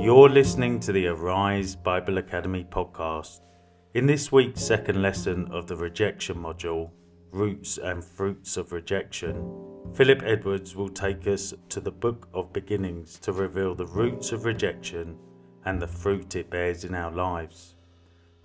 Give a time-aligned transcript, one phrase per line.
[0.00, 3.40] You're listening to the Arise Bible Academy podcast.
[3.92, 6.88] In this week's second lesson of the rejection module,
[7.32, 9.44] Roots and Fruits of Rejection,
[9.92, 14.46] Philip Edwards will take us to the Book of Beginnings to reveal the roots of
[14.46, 15.18] rejection
[15.66, 17.74] and the fruit it bears in our lives.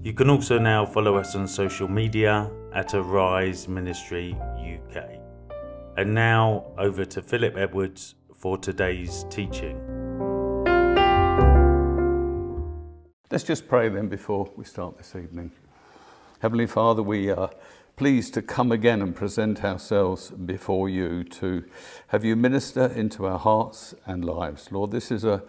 [0.03, 5.21] You can also now follow us on social media at Arise Ministry UK.
[5.97, 9.81] And now over to Philip Edwards for today's teaching.
[13.31, 15.51] Let's just pray then before we start this evening.
[16.41, 17.51] Heavenly Father, we are
[17.97, 21.65] pleased to come again and present ourselves before you to
[22.09, 24.71] have you minister into our hearts and lives.
[24.71, 25.43] Lord, this is a,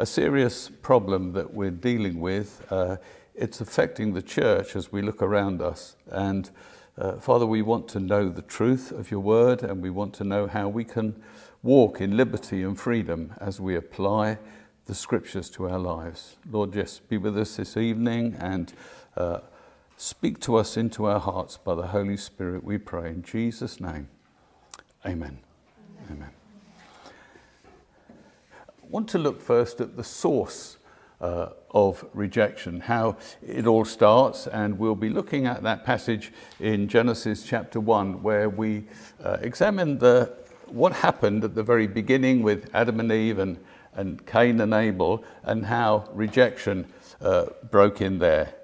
[0.00, 2.66] a serious problem that we're dealing with.
[2.70, 2.96] Uh,
[3.34, 5.94] it's affecting the church as we look around us.
[6.10, 6.48] And
[6.96, 10.24] uh, Father, we want to know the truth of your word and we want to
[10.24, 11.22] know how we can
[11.62, 14.38] walk in liberty and freedom as we apply
[14.86, 16.36] the scriptures to our lives.
[16.50, 18.72] Lord, just be with us this evening and
[19.18, 19.40] uh,
[19.98, 23.10] speak to us into our hearts by the Holy Spirit, we pray.
[23.10, 24.08] In Jesus' name,
[25.04, 25.40] amen.
[26.06, 26.16] Amen.
[26.16, 26.39] amen.
[28.90, 30.76] Want to look first at the source
[31.20, 36.88] uh, of rejection, how it all starts, and we'll be looking at that passage in
[36.88, 38.86] Genesis chapter 1, where we
[39.22, 40.34] uh, examine the,
[40.66, 43.58] what happened at the very beginning with Adam and Eve and,
[43.94, 48.54] and Cain and Abel, and how rejection uh, broke in there.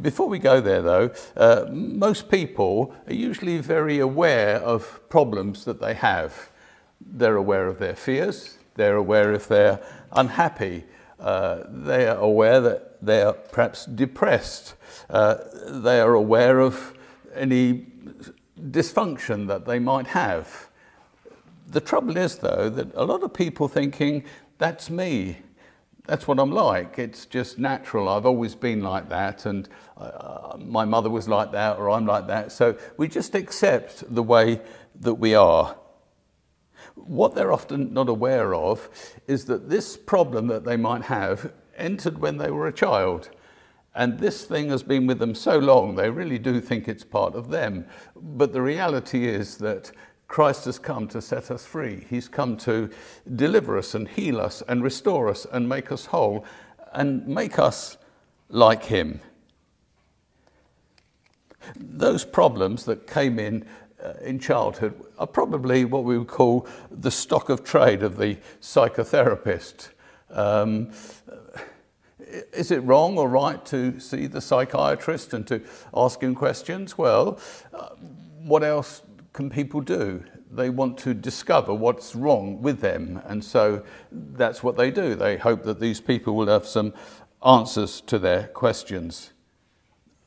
[0.00, 5.80] Before we go there, though, uh, most people are usually very aware of problems that
[5.80, 6.50] they have.
[7.04, 9.80] They're aware of their fears, they're aware if they're
[10.12, 10.84] unhappy,
[11.20, 14.74] uh, they are aware that they are perhaps depressed,
[15.10, 15.36] uh,
[15.68, 16.94] they are aware of
[17.34, 17.86] any
[18.60, 20.68] dysfunction that they might have.
[21.68, 24.24] The trouble is, though, that a lot of people thinking,
[24.58, 25.38] that's me,
[26.06, 26.98] that's what I'm like.
[26.98, 28.08] It's just natural.
[28.08, 32.26] I've always been like that, and uh, my mother was like that, or I'm like
[32.26, 32.52] that.
[32.52, 34.60] So we just accept the way
[35.00, 35.76] that we are.
[36.94, 38.88] What they're often not aware of
[39.26, 43.30] is that this problem that they might have entered when they were a child.
[43.94, 47.34] And this thing has been with them so long, they really do think it's part
[47.34, 47.84] of them.
[48.16, 49.92] But the reality is that
[50.28, 52.06] Christ has come to set us free.
[52.08, 52.88] He's come to
[53.36, 56.46] deliver us and heal us and restore us and make us whole
[56.94, 57.98] and make us
[58.48, 59.20] like Him.
[61.76, 63.66] Those problems that came in
[64.22, 69.90] in childhood are probably what we would call the stock of trade of the psychotherapist.
[70.30, 70.90] Um,
[72.52, 75.60] is it wrong or right to see the psychiatrist and to
[75.94, 76.96] ask him questions?
[76.96, 77.38] Well,
[77.74, 77.90] uh,
[78.42, 79.02] what else
[79.32, 80.24] can people do?
[80.50, 85.14] They want to discover what's wrong with them, and so that's what they do.
[85.14, 86.92] They hope that these people will have some
[87.44, 89.32] answers to their questions.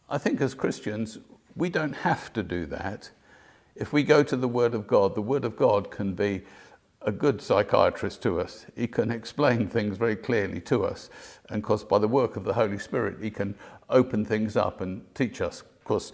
[0.09, 1.19] I think as Christians,
[1.55, 3.11] we don't have to do that.
[3.75, 6.43] If we go to the Word of God, the Word of God can be
[7.01, 8.65] a good psychiatrist to us.
[8.75, 11.09] He can explain things very clearly to us.
[11.49, 13.55] And of course, by the work of the Holy Spirit, he can
[13.89, 15.61] open things up and teach us.
[15.61, 16.13] Of course,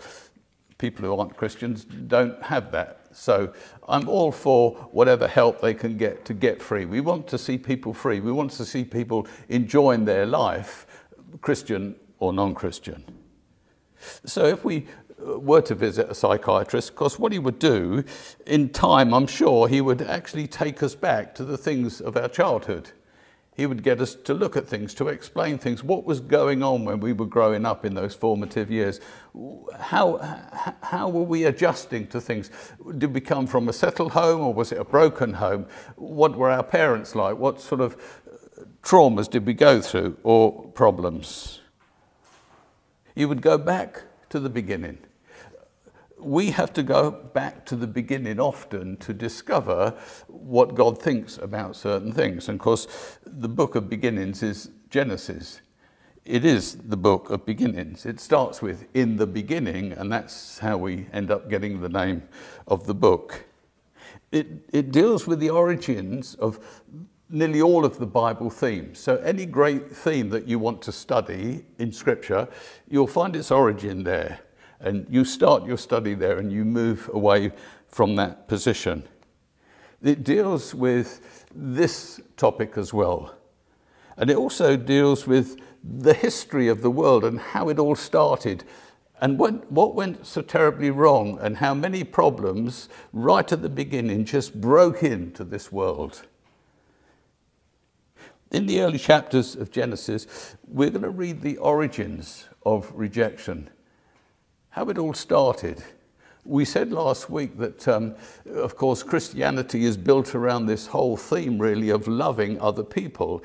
[0.77, 3.05] people who aren't Christians don't have that.
[3.13, 3.53] So
[3.87, 6.85] I'm all for whatever help they can get to get free.
[6.85, 8.19] We want to see people free.
[8.19, 10.87] We want to see people enjoying their life,
[11.41, 13.05] Christian or non Christian.
[14.25, 14.87] So if we
[15.23, 18.03] were to visit a psychiatrist, because what he would do
[18.45, 22.27] in time, I'm sure, he would actually take us back to the things of our
[22.27, 22.91] childhood.
[23.53, 26.85] He would get us to look at things, to explain things, what was going on
[26.85, 29.01] when we were growing up in those formative years.
[29.77, 30.17] How,
[30.81, 32.49] how were we adjusting to things?
[32.97, 35.67] Did we come from a settled home or was it a broken home?
[35.97, 37.37] What were our parents like?
[37.37, 37.97] What sort of
[38.81, 41.59] traumas did we go through or problems?
[43.15, 44.97] You would go back to the beginning
[46.21, 49.95] we have to go back to the beginning often to discover
[50.27, 52.47] what God thinks about certain things.
[52.47, 52.87] And of course,
[53.25, 55.61] the book of beginnings is Genesis.
[56.23, 58.05] It is the book of beginnings.
[58.05, 62.23] It starts with in the beginning, and that's how we end up getting the name
[62.67, 63.45] of the book.
[64.31, 66.59] It, it deals with the origins of
[67.29, 68.99] nearly all of the Bible themes.
[68.99, 72.47] So, any great theme that you want to study in Scripture,
[72.87, 74.41] you'll find its origin there.
[74.81, 77.51] And you start your study there and you move away
[77.87, 79.03] from that position.
[80.03, 83.35] It deals with this topic as well.
[84.17, 88.63] And it also deals with the history of the world and how it all started
[89.21, 94.25] and what, what went so terribly wrong and how many problems right at the beginning
[94.25, 96.23] just broke into this world.
[98.51, 103.69] In the early chapters of Genesis, we're going to read the origins of rejection,
[104.71, 105.83] how it all started.
[106.43, 108.15] We said last week that, um,
[108.55, 113.43] of course, Christianity is built around this whole theme, really, of loving other people.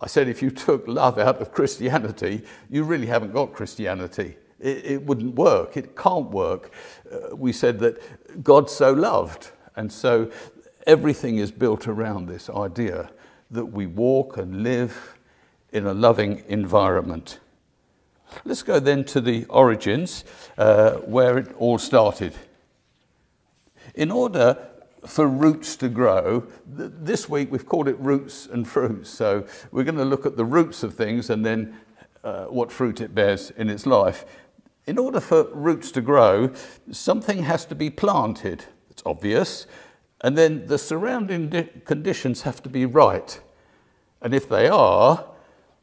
[0.00, 4.36] I said if you took love out of Christianity, you really haven't got Christianity.
[4.60, 5.76] It, it wouldn't work.
[5.76, 6.72] It can't work.
[7.10, 9.50] Uh, we said that God so loved.
[9.74, 10.30] And so
[10.86, 13.10] everything is built around this idea
[13.50, 15.16] that we walk and live
[15.72, 17.40] in a loving environment.
[18.44, 20.24] Let's go then to the origins,
[20.56, 22.34] uh, where it all started.
[23.94, 24.56] In order
[25.06, 26.46] for roots to grow,
[26.76, 29.10] th this week we've called it roots and fruits.
[29.10, 31.76] So we're going to look at the roots of things and then
[32.24, 34.24] uh, what fruit it bears in its life.
[34.86, 36.50] In order for roots to grow,
[36.90, 38.64] something has to be planted.
[38.90, 39.66] It's obvious.
[40.20, 43.40] And then the surrounding conditions have to be right.
[44.20, 45.24] And if they are,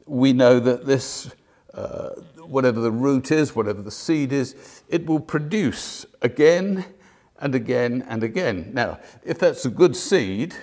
[0.06, 1.31] we know that this,
[1.75, 2.10] uh,
[2.45, 6.86] whatever the root is, whatever the seed is, it will produce again
[7.39, 8.72] and again and again.
[8.74, 10.56] Now, if that's a good seed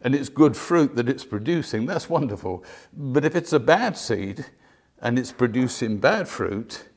[0.00, 2.64] and it's good fruit that it's producing, that's wonderful.
[2.92, 4.46] But if it's a bad seed
[5.00, 6.88] and it's producing bad fruit,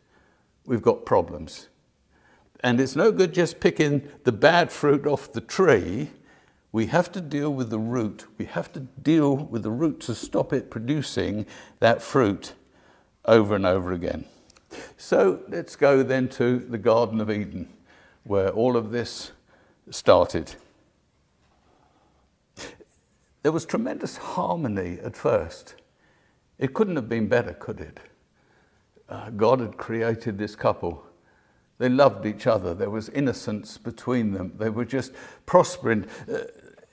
[0.65, 1.69] we've got problems.
[2.63, 6.09] And it's no good just picking the bad fruit off the tree
[6.71, 8.25] we have to deal with the root.
[8.37, 11.45] We have to deal with the root to stop it producing
[11.79, 12.53] that fruit
[13.25, 14.25] over and over again.
[14.97, 17.67] So let's go then to the Garden of Eden,
[18.23, 19.31] where all of this
[19.89, 20.55] started.
[23.43, 25.75] There was tremendous harmony at first.
[26.59, 27.99] It couldn't have been better, could it?
[29.09, 31.03] Uh, God had created this couple.
[31.79, 32.75] They loved each other.
[32.75, 34.53] There was innocence between them.
[34.57, 35.11] They were just
[35.47, 36.05] prospering.
[36.31, 36.43] Uh,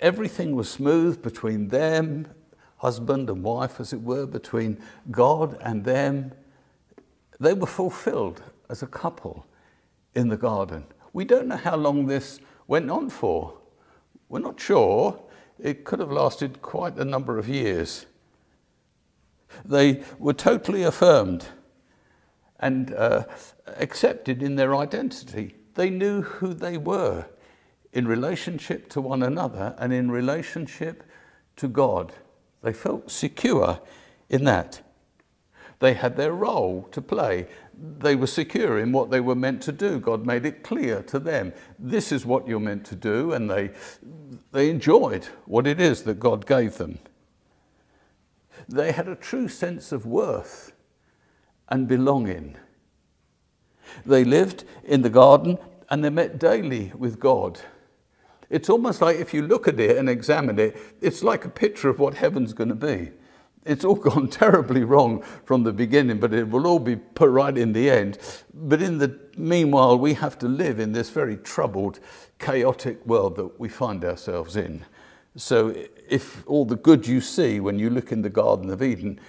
[0.01, 2.27] everything was smooth between them,
[2.79, 4.79] husband and wife, as it were, between
[5.11, 6.33] God and them.
[7.39, 9.47] They were fulfilled as a couple
[10.15, 10.85] in the garden.
[11.13, 13.59] We don't know how long this went on for.
[14.29, 15.21] We're not sure.
[15.59, 18.07] It could have lasted quite a number of years.
[19.65, 21.47] They were totally affirmed
[22.61, 23.25] and uh,
[23.77, 25.55] accepted in their identity.
[25.75, 27.27] They knew who they were
[27.93, 31.05] in relationship to one another and in relationship
[31.57, 32.13] to God.
[32.63, 33.81] They felt secure
[34.29, 34.81] in that.
[35.81, 37.47] They had their role to play.
[37.99, 40.01] They were secure in what they were meant to do.
[40.01, 43.71] God made it clear to them this is what you're meant to do, and they,
[44.51, 46.99] they enjoyed what it is that God gave them.
[48.69, 50.73] They had a true sense of worth
[51.69, 52.57] and belonging.
[54.05, 55.59] They lived in the garden
[55.91, 57.61] and they met daily with God.
[58.51, 61.89] It's almost like if you look at it and examine it, it's like a picture
[61.89, 63.11] of what heaven's going to be.
[63.65, 67.57] It's all gone terribly wrong from the beginning, but it will all be put right
[67.57, 68.19] in the end.
[68.55, 72.01] But in the meanwhile, we have to live in this very troubled,
[72.39, 74.85] chaotic world that we find ourselves in.
[75.37, 75.75] So
[76.09, 79.21] if all the good you see when you look in the Garden of Eden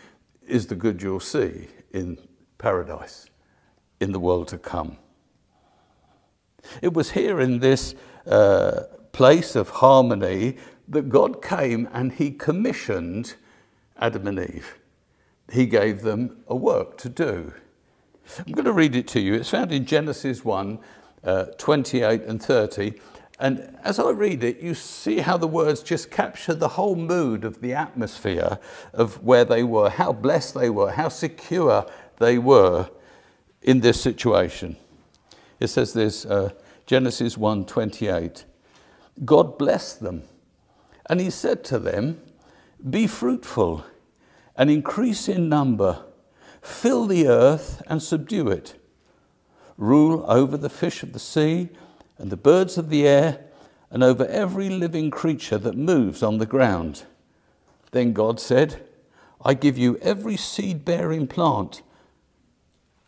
[0.48, 2.18] is the good you'll see in
[2.58, 3.30] paradise,
[4.00, 4.98] in the world to come.
[6.82, 13.36] It was here in this uh, place of harmony that God came and he commissioned
[13.98, 14.76] Adam and Eve.
[15.52, 17.54] He gave them a work to do.
[18.46, 19.34] I'm going to read it to you.
[19.34, 20.80] It's found in Genesis 1
[21.24, 22.94] uh, 28 and 30.
[23.40, 27.46] And as I read it, you see how the words just capture the whole mood
[27.46, 28.60] of the atmosphere
[28.94, 31.86] of where they were, how blessed they were, how secure
[32.18, 32.90] they were
[33.62, 34.76] in this situation.
[35.60, 36.52] It says this, uh,
[36.86, 38.46] Genesis 1 28.
[39.26, 40.24] God blessed them.
[41.10, 42.22] And he said to them,
[42.88, 43.86] Be fruitful
[44.56, 46.04] and increase in number,
[46.62, 48.76] fill the earth and subdue it.
[49.78, 51.70] Rule over the fish of the sea
[52.18, 53.46] and the birds of the air
[53.90, 57.04] and over every living creature that moves on the ground.
[57.92, 58.86] Then God said,
[59.44, 61.82] I give you every seed bearing plant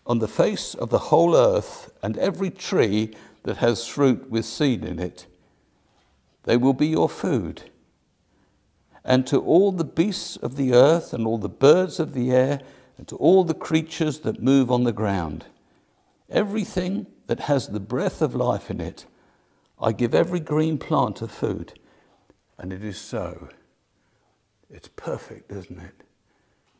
[0.07, 3.13] on the face of the whole earth and every tree
[3.43, 5.27] that has fruit with seed in it.
[6.43, 7.69] They will be your food.
[9.03, 12.61] And to all the beasts of the earth, and all the birds of the air,
[12.97, 15.45] and to all the creatures that move on the ground,
[16.29, 19.05] everything that has the breath of life in it,
[19.79, 21.73] I give every green plant of food.
[22.57, 23.49] And it is so.
[24.69, 26.03] It's perfect, isn't it?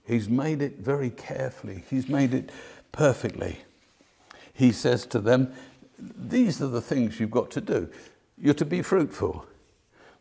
[0.04, 2.52] He's made it very carefully, He's made it
[2.92, 3.60] perfectly.
[4.54, 5.54] He says to them,
[5.98, 7.90] These are the things you've got to do.
[8.38, 9.46] You're to be fruitful.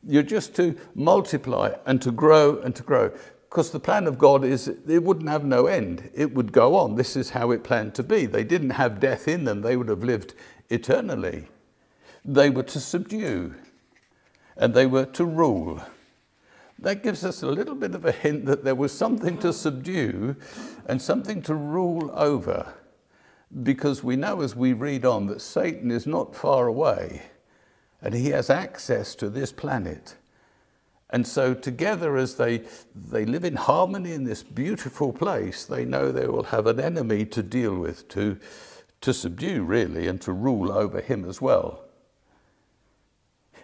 [0.06, 3.12] You're just to multiply and to grow and to grow.
[3.48, 6.10] Because the plan of God is it wouldn't have no end.
[6.14, 6.94] It would go on.
[6.94, 8.26] This is how it planned to be.
[8.26, 10.34] They didn't have death in them, they would have lived
[10.68, 11.48] eternally.
[12.24, 13.54] They were to subdue
[14.56, 15.82] and they were to rule.
[16.78, 20.36] That gives us a little bit of a hint that there was something to subdue
[20.86, 22.74] and something to rule over.
[23.62, 27.22] Because we know as we read on that Satan is not far away
[28.02, 30.16] and he has access to this planet.
[31.10, 32.62] And so, together, as they,
[32.94, 37.26] they live in harmony in this beautiful place, they know they will have an enemy
[37.26, 38.38] to deal with, to,
[39.00, 41.84] to subdue, really, and to rule over him as well.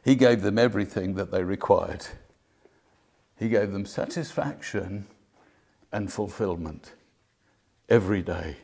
[0.05, 2.07] He gave them everything that they required,
[3.39, 5.07] He gave them satisfaction
[5.93, 6.95] and fulfillment
[7.89, 8.57] every day.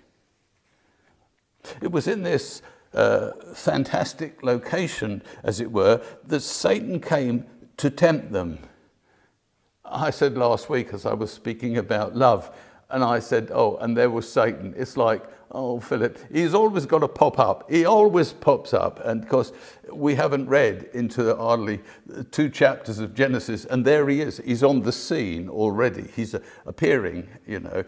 [1.81, 2.63] It was in this
[2.95, 7.45] uh, fantastic location, as it were, that Satan came
[7.79, 8.59] to tempt them.
[9.85, 12.51] I said last week, as I was speaking about love,
[12.91, 14.75] and I said, Oh, and there was Satan.
[14.77, 17.71] It's like, Oh, Philip, he's always got to pop up.
[17.71, 19.01] He always pops up.
[19.05, 19.53] And of course,
[19.93, 21.81] we haven't read into hardly
[22.31, 24.41] two chapters of Genesis, and there he is.
[24.43, 26.09] He's on the scene already.
[26.17, 26.35] He's
[26.65, 27.85] appearing, you know.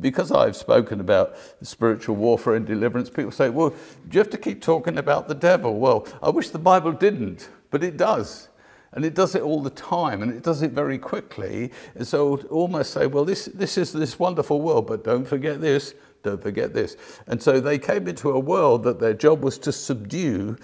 [0.00, 3.76] Because I've spoken about spiritual warfare and deliverance, people say, Well, do
[4.12, 5.78] you have to keep talking about the devil?
[5.78, 8.48] Well, I wish the Bible didn't, but it does.
[8.92, 11.70] And it does it all the time, and it does it very quickly.
[11.94, 15.94] And so almost say, well, this, this is this wonderful world, but don't forget this,
[16.22, 16.96] don't forget this.
[17.26, 20.56] And so they came into a world that their job was to subdue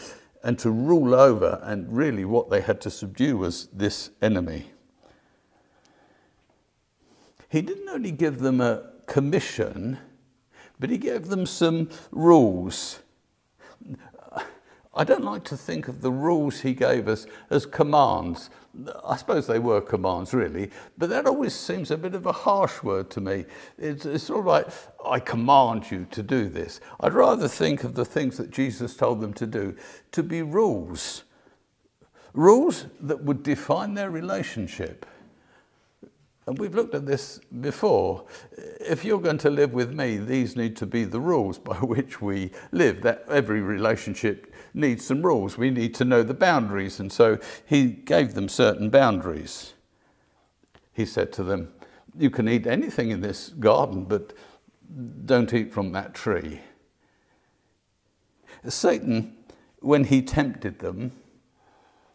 [0.42, 4.70] and to rule over, and really what they had to subdue was this enemy.
[7.48, 9.98] He didn't only give them a commission,
[10.78, 13.00] but he gave them some rules.
[14.96, 18.48] I don't like to think of the rules he gave us as commands.
[19.04, 22.82] I suppose they were commands, really, but that always seems a bit of a harsh
[22.82, 23.44] word to me.
[23.76, 24.68] It's, it's sort of like,
[25.04, 26.80] I command you to do this.
[27.00, 29.76] I'd rather think of the things that Jesus told them to do
[30.12, 31.24] to be rules.
[32.32, 35.06] Rules that would define their relationship.
[36.46, 38.26] And we've looked at this before.
[38.80, 42.20] If you're going to live with me, these need to be the rules by which
[42.20, 43.02] we live.
[43.02, 45.56] That every relationship needs some rules.
[45.56, 47.00] We need to know the boundaries.
[47.00, 49.72] And so he gave them certain boundaries.
[50.92, 51.72] He said to them,
[52.16, 54.34] You can eat anything in this garden, but
[55.24, 56.60] don't eat from that tree.
[58.68, 59.36] Satan,
[59.80, 61.12] when he tempted them,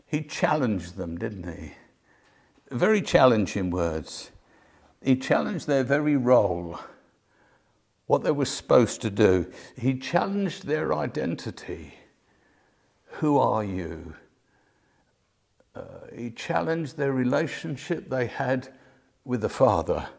[0.05, 1.73] he challenged them, didn't he?
[2.69, 4.31] Very challenging words.
[5.01, 6.79] He challenged their very role,
[8.05, 9.51] what they were supposed to do.
[9.77, 11.95] He challenged their identity.
[13.13, 14.15] Who are you?
[15.75, 15.83] Uh,
[16.15, 18.69] he challenged their relationship they had
[19.23, 20.09] with the Father.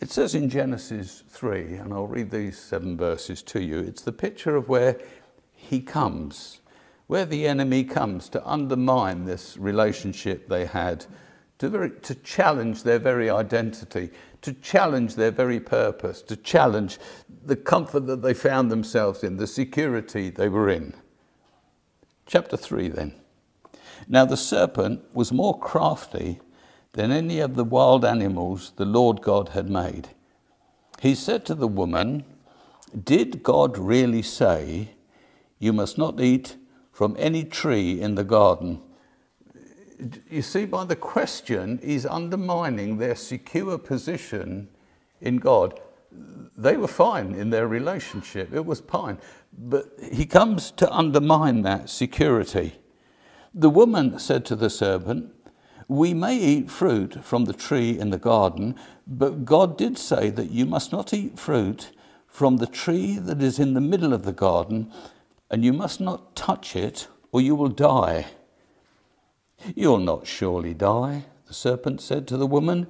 [0.00, 4.12] It says in Genesis 3, and I'll read these seven verses to you, it's the
[4.12, 4.98] picture of where
[5.52, 6.60] he comes
[7.08, 11.04] where the enemy comes to undermine this relationship they had,
[11.58, 14.10] to, very, to challenge their very identity,
[14.42, 16.98] to challenge their very purpose, to challenge
[17.44, 20.94] the comfort that they found themselves in, the security they were in.
[22.26, 23.14] Chapter 3 then.
[24.06, 26.40] Now the serpent was more crafty
[26.92, 30.08] than any of the wild animals the Lord God had made.
[31.00, 32.24] He said to the woman,
[33.02, 34.90] Did God really say,
[35.58, 36.56] You must not eat
[36.98, 38.80] from any tree in the garden.
[40.28, 44.68] You see, by the question, he's undermining their secure position
[45.20, 45.78] in God.
[46.56, 49.18] They were fine in their relationship, it was fine.
[49.56, 52.80] But he comes to undermine that security.
[53.54, 55.32] The woman said to the serpent,
[55.86, 58.74] We may eat fruit from the tree in the garden,
[59.06, 61.92] but God did say that you must not eat fruit
[62.26, 64.92] from the tree that is in the middle of the garden
[65.50, 68.26] and you must not touch it, or you will die.
[69.74, 72.86] You'll not surely die, the serpent said to the woman,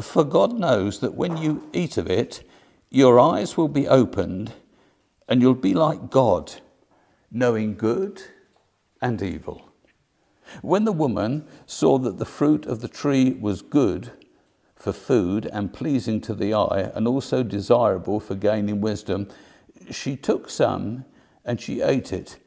[0.00, 2.42] for God knows that when you eat of it,
[2.90, 4.52] your eyes will be opened,
[5.28, 6.54] and you'll be like God,
[7.30, 8.22] knowing good
[9.00, 9.70] and evil.
[10.62, 14.10] When the woman saw that the fruit of the tree was good
[14.74, 19.28] for food and pleasing to the eye, and also desirable for gaining wisdom,
[19.90, 21.04] she took some
[21.44, 22.38] and she ate it.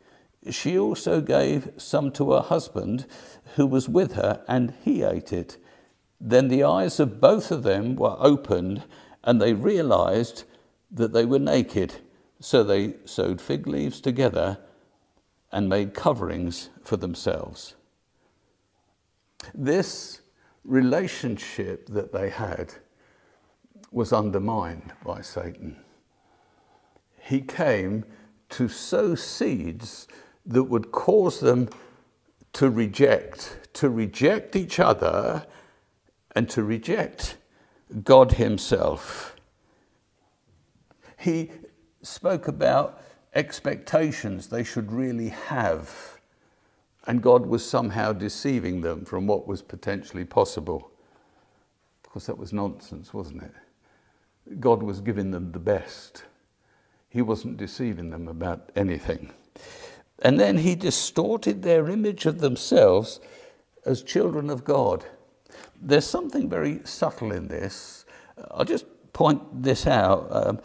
[0.50, 3.06] She also gave some to her husband
[3.56, 5.58] who was with her, and he ate it.
[6.20, 8.84] Then the eyes of both of them were opened,
[9.24, 10.44] and they realized
[10.92, 11.96] that they were naked.
[12.40, 14.60] So they sewed fig leaves together
[15.52, 17.76] and made coverings for themselves.
[19.54, 20.22] This
[20.64, 22.74] relationship that they had
[23.92, 25.78] was undermined by Satan.
[27.22, 28.06] He came
[28.54, 30.08] to sow seeds
[30.46, 31.70] that would cause them
[32.54, 35.46] to reject, to reject each other
[36.36, 37.38] and to reject
[38.04, 39.36] God Himself.
[41.18, 41.52] He
[42.02, 43.02] spoke about
[43.34, 46.20] expectations they should really have,
[47.08, 50.92] and God was somehow deceiving them from what was potentially possible.
[52.04, 54.60] Of course, that was nonsense, wasn't it?
[54.60, 56.26] God was giving them the best.
[57.14, 59.32] He wasn't deceiving them about anything.
[60.24, 63.20] And then he distorted their image of themselves
[63.86, 65.06] as children of God.
[65.80, 68.06] There's something very subtle in this.
[68.50, 70.28] I'll just point this out.
[70.32, 70.60] Um,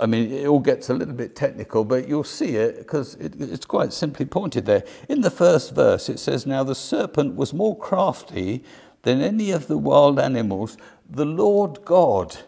[0.00, 3.38] I mean, it all gets a little bit technical, but you'll see it because it,
[3.38, 4.84] it's quite simply pointed there.
[5.10, 8.64] In the first verse, it says, Now the serpent was more crafty
[9.02, 12.38] than any of the wild animals, the Lord God.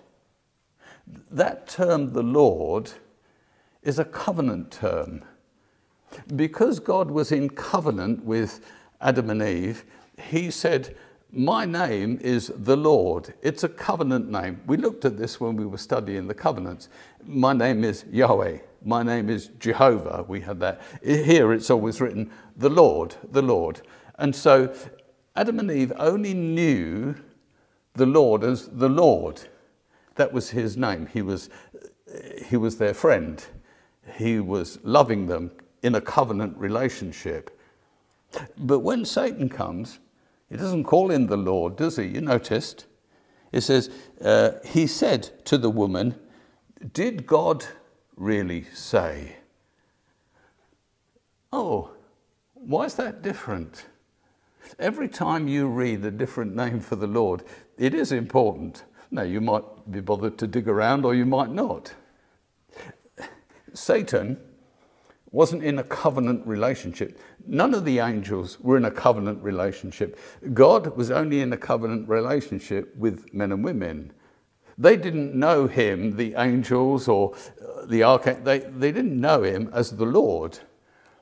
[1.31, 2.93] That term, the Lord,
[3.85, 5.25] is a covenant term.
[6.35, 8.61] Because God was in covenant with
[9.01, 9.85] Adam and Eve,
[10.19, 10.97] he said,
[11.33, 13.35] My name is the Lord.
[13.43, 14.61] It's a covenant name.
[14.67, 16.89] We looked at this when we were studying the covenants.
[17.27, 18.59] My name is Yahweh.
[18.85, 20.25] My name is Jehovah.
[20.29, 20.81] We had that.
[21.03, 23.81] Here it's always written, the Lord, the Lord.
[24.19, 24.75] And so
[25.35, 27.15] Adam and Eve only knew
[27.95, 29.41] the Lord as the Lord.
[30.17, 31.07] That was his name.
[31.07, 31.49] He was,
[32.47, 33.45] he was their friend.
[34.17, 35.51] He was loving them,
[35.85, 37.61] in a covenant relationship.
[38.59, 40.01] But when Satan comes,
[40.49, 42.07] he doesn't call in the Lord, does he?
[42.07, 42.87] You noticed?
[43.53, 43.91] It says,
[44.21, 46.15] uh, He said to the woman,
[46.93, 47.67] Did God
[48.17, 49.37] really say?
[51.53, 51.91] Oh,
[52.55, 53.87] why is that different?
[54.79, 57.45] Every time you read a different name for the Lord,
[57.77, 58.85] it is important.
[59.11, 61.95] Now, you might be bothered to dig around or you might not.
[63.75, 64.39] Satan
[65.31, 67.19] wasn't in a covenant relationship.
[67.45, 70.19] None of the angels were in a covenant relationship.
[70.53, 74.13] God was only in a covenant relationship with men and women.
[74.79, 79.71] They didn't know him, the angels or uh, the archangel, they, they didn't know him
[79.73, 80.59] as the Lord.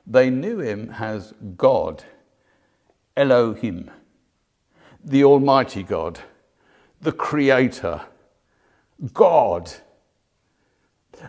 [0.05, 2.03] They knew him as God,
[3.17, 3.89] Elohim,
[5.03, 6.19] the Almighty God,
[7.01, 8.01] the Creator,
[9.11, 9.71] God.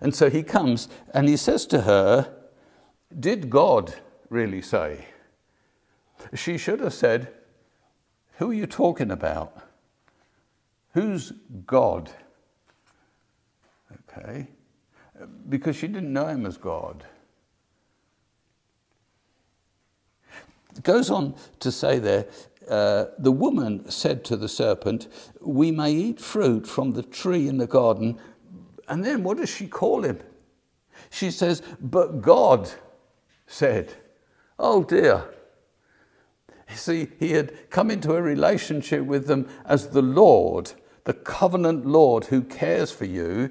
[0.00, 2.34] And so he comes and he says to her,
[3.18, 3.94] did God
[4.28, 5.06] really say?
[6.34, 7.28] She should have said,
[8.38, 9.56] Who are you talking about?
[10.94, 11.32] Who's
[11.66, 12.10] God?
[14.10, 14.48] Okay.
[15.48, 17.04] Because she didn't know him as God.
[20.76, 22.26] It goes on to say there,
[22.68, 25.06] uh, the woman said to the serpent,
[25.40, 28.18] We may eat fruit from the tree in the garden.
[28.88, 30.20] And then what does she call him?
[31.10, 32.70] She says, But God
[33.46, 33.94] said,
[34.58, 35.24] Oh dear.
[36.74, 40.72] See, he had come into a relationship with them as the Lord,
[41.04, 43.50] the covenant Lord who cares for you,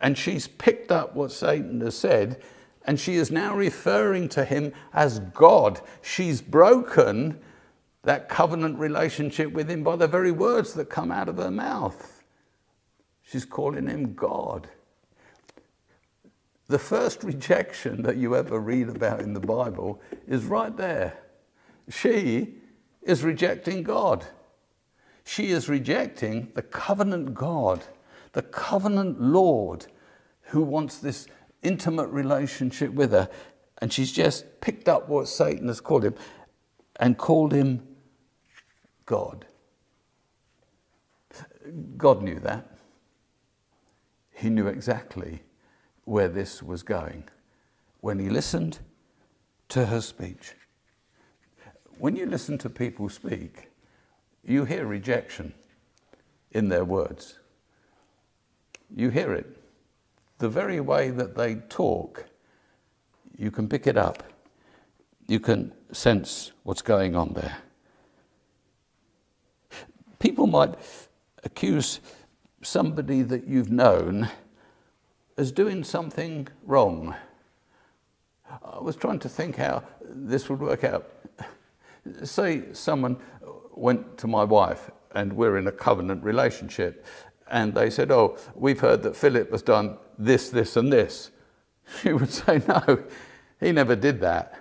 [0.00, 2.42] and she's picked up what Satan has said,
[2.84, 5.80] and she is now referring to him as God.
[6.02, 7.38] She's broken
[8.02, 12.19] that covenant relationship with him by the very words that come out of her mouth.
[13.30, 14.68] She's calling him God.
[16.66, 21.16] The first rejection that you ever read about in the Bible is right there.
[21.88, 22.56] She
[23.02, 24.26] is rejecting God.
[25.24, 27.84] She is rejecting the covenant God,
[28.32, 29.86] the covenant Lord
[30.46, 31.28] who wants this
[31.62, 33.28] intimate relationship with her.
[33.80, 36.14] And she's just picked up what Satan has called him
[36.96, 37.86] and called him
[39.06, 39.46] God.
[41.96, 42.66] God knew that.
[44.40, 45.42] He knew exactly
[46.04, 47.24] where this was going
[48.00, 48.78] when he listened
[49.68, 50.54] to her speech.
[51.98, 53.68] When you listen to people speak,
[54.42, 55.52] you hear rejection
[56.52, 57.38] in their words.
[58.96, 59.58] You hear it.
[60.38, 62.24] The very way that they talk,
[63.36, 64.22] you can pick it up.
[65.28, 67.58] You can sense what's going on there.
[70.18, 70.76] People might
[71.44, 72.00] accuse
[72.62, 74.28] somebody that you've known
[75.36, 77.14] as doing something wrong.
[78.62, 81.10] I was trying to think how this would work out.
[82.24, 83.16] Say someone
[83.74, 87.06] went to my wife, and we're in a covenant relationship,
[87.50, 91.30] and they said, Oh, we've heard that Philip has done this, this, and this.
[92.02, 93.02] She would say, No,
[93.58, 94.54] he never did that.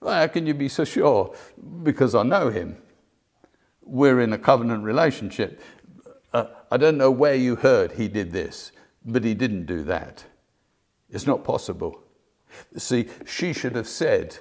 [0.00, 1.34] Well, how can you be so sure?
[1.82, 2.76] Because I know him.
[3.82, 5.62] We're in a covenant relationship.
[6.32, 8.72] Uh, I don't know where you heard he did this,
[9.04, 10.24] but he didn't do that.
[11.10, 12.02] It's not possible.
[12.76, 14.38] See, she should have said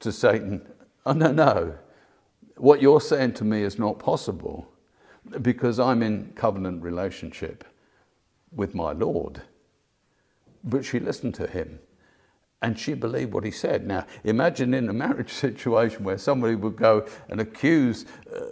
[0.00, 0.66] to Satan,
[1.04, 1.74] Oh, no, no.
[2.56, 4.68] What you're saying to me is not possible
[5.42, 7.64] because I'm in covenant relationship
[8.52, 9.42] with my Lord.
[10.64, 11.78] But she listened to him
[12.60, 13.86] and she believed what he said.
[13.86, 18.46] Now, imagine in a marriage situation where somebody would go and accuse, uh,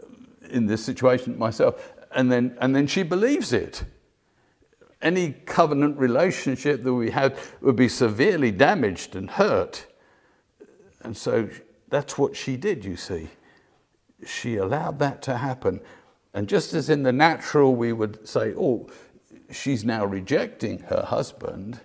[0.51, 3.85] in this situation, myself, and then, and then she believes it.
[5.03, 9.87] Any covenant relationship that we had would be severely damaged and hurt.
[11.03, 11.51] And so
[11.89, 13.29] that's what she did, you see.
[14.25, 15.81] She allowed that to happen.
[16.33, 18.89] And just as in the natural we would say, oh,
[19.51, 21.81] she's now rejecting her husband,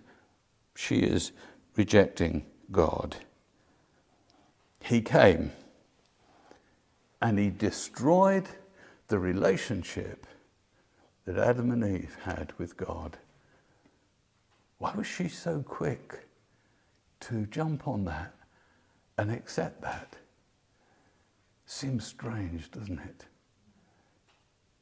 [0.76, 1.34] she is
[1.76, 3.17] rejecting God.
[4.80, 5.52] He came
[7.22, 8.48] and he destroyed
[9.12, 10.26] the relationship
[11.26, 13.17] that Adam and Eve had with God.
[14.80, 16.28] Why was she so quick
[17.21, 18.34] to jump on that
[19.17, 20.15] and accept that?
[21.65, 23.26] Seems strange, doesn't it?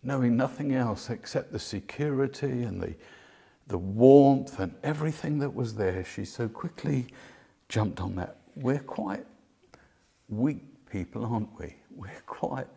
[0.02, 2.96] Knowing nothing else except the security and the
[3.70, 7.06] the warmth and everything that was there, she so quickly
[7.68, 8.38] jumped on that.
[8.56, 9.26] We're quite
[10.28, 11.76] weak people, aren't we?
[11.96, 12.68] We're quite,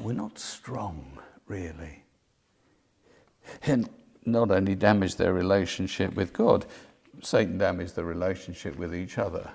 [0.00, 2.04] we're not strong, really.
[3.62, 3.88] And
[4.24, 6.66] not only damaged their relationship with God,
[7.22, 9.50] Satan damaged the relationship with each other.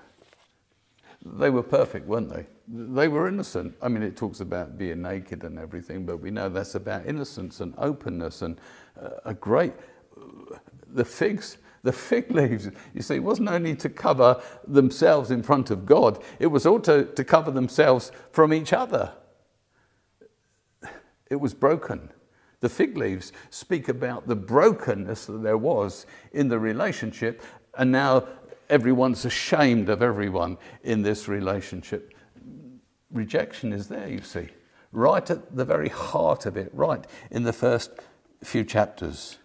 [1.24, 2.46] They were perfect, weren't they?
[2.68, 3.76] They were innocent.
[3.82, 7.62] I mean, it talks about being naked and everything, but we know that's about innocence
[7.62, 8.60] and openness and
[9.02, 9.74] uh, a great
[10.96, 15.70] the figs, the fig leaves, you see, it wasn't only to cover themselves in front
[15.70, 19.12] of God, it was also to cover themselves from each other.
[21.30, 22.12] It was broken.
[22.60, 27.42] The fig leaves speak about the brokenness that there was in the relationship,
[27.78, 28.28] and now
[28.70, 32.14] everyone's ashamed of everyone in this relationship.
[33.12, 34.48] Rejection is there, you see,
[34.92, 37.92] right at the very heart of it, right in the first
[38.44, 39.38] few chapters.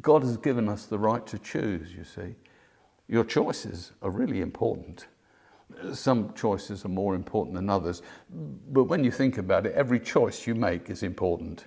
[0.00, 2.36] God has given us the right to choose, you see.
[3.08, 5.06] Your choices are really important.
[5.92, 8.02] Some choices are more important than others,
[8.70, 11.66] but when you think about it, every choice you make is important.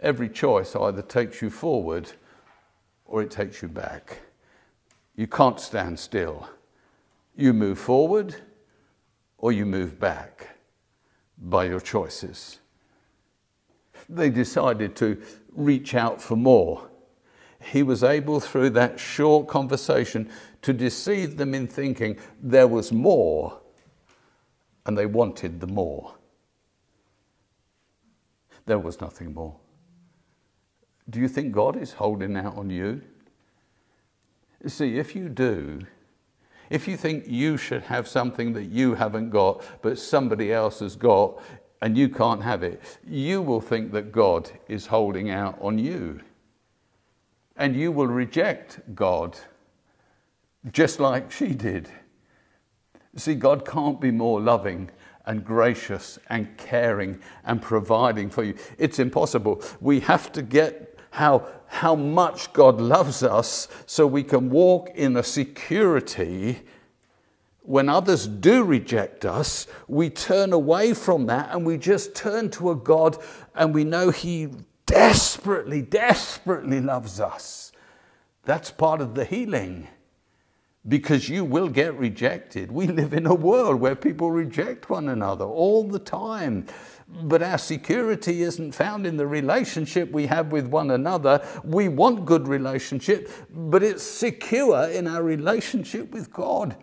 [0.00, 2.12] Every choice either takes you forward
[3.04, 4.20] or it takes you back.
[5.14, 6.48] You can't stand still.
[7.36, 8.36] You move forward
[9.36, 10.56] or you move back
[11.38, 12.60] by your choices.
[14.08, 15.20] They decided to
[15.52, 16.88] reach out for more.
[17.62, 20.30] He was able, through that short conversation,
[20.62, 23.60] to deceive them in thinking there was more,
[24.86, 26.14] and they wanted the more.
[28.66, 29.56] There was nothing more.
[31.08, 33.02] Do you think God is holding out on you?
[34.66, 35.80] See, if you do,
[36.68, 40.94] if you think you should have something that you haven't got, but somebody else has
[40.94, 41.42] got,
[41.82, 46.20] and you can't have it, you will think that God is holding out on you.
[47.56, 49.38] And you will reject God
[50.72, 51.88] just like she did.
[53.16, 54.90] See, God can't be more loving
[55.26, 58.54] and gracious and caring and providing for you.
[58.78, 59.62] It's impossible.
[59.80, 65.16] We have to get how, how much God loves us so we can walk in
[65.16, 66.60] a security
[67.62, 72.70] when others do reject us, we turn away from that and we just turn to
[72.70, 73.16] a God
[73.54, 74.48] and we know He
[74.86, 77.70] desperately, desperately loves us.
[78.44, 79.86] That's part of the healing
[80.88, 82.72] because you will get rejected.
[82.72, 86.66] We live in a world where people reject one another all the time.
[87.06, 91.44] But our security isn't found in the relationship we have with one another.
[91.64, 96.76] We want good relationship, but it's secure in our relationship with God.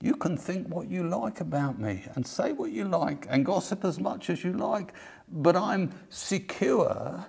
[0.00, 3.84] You can think what you like about me and say what you like and gossip
[3.84, 4.92] as much as you like,
[5.28, 7.26] but I'm secure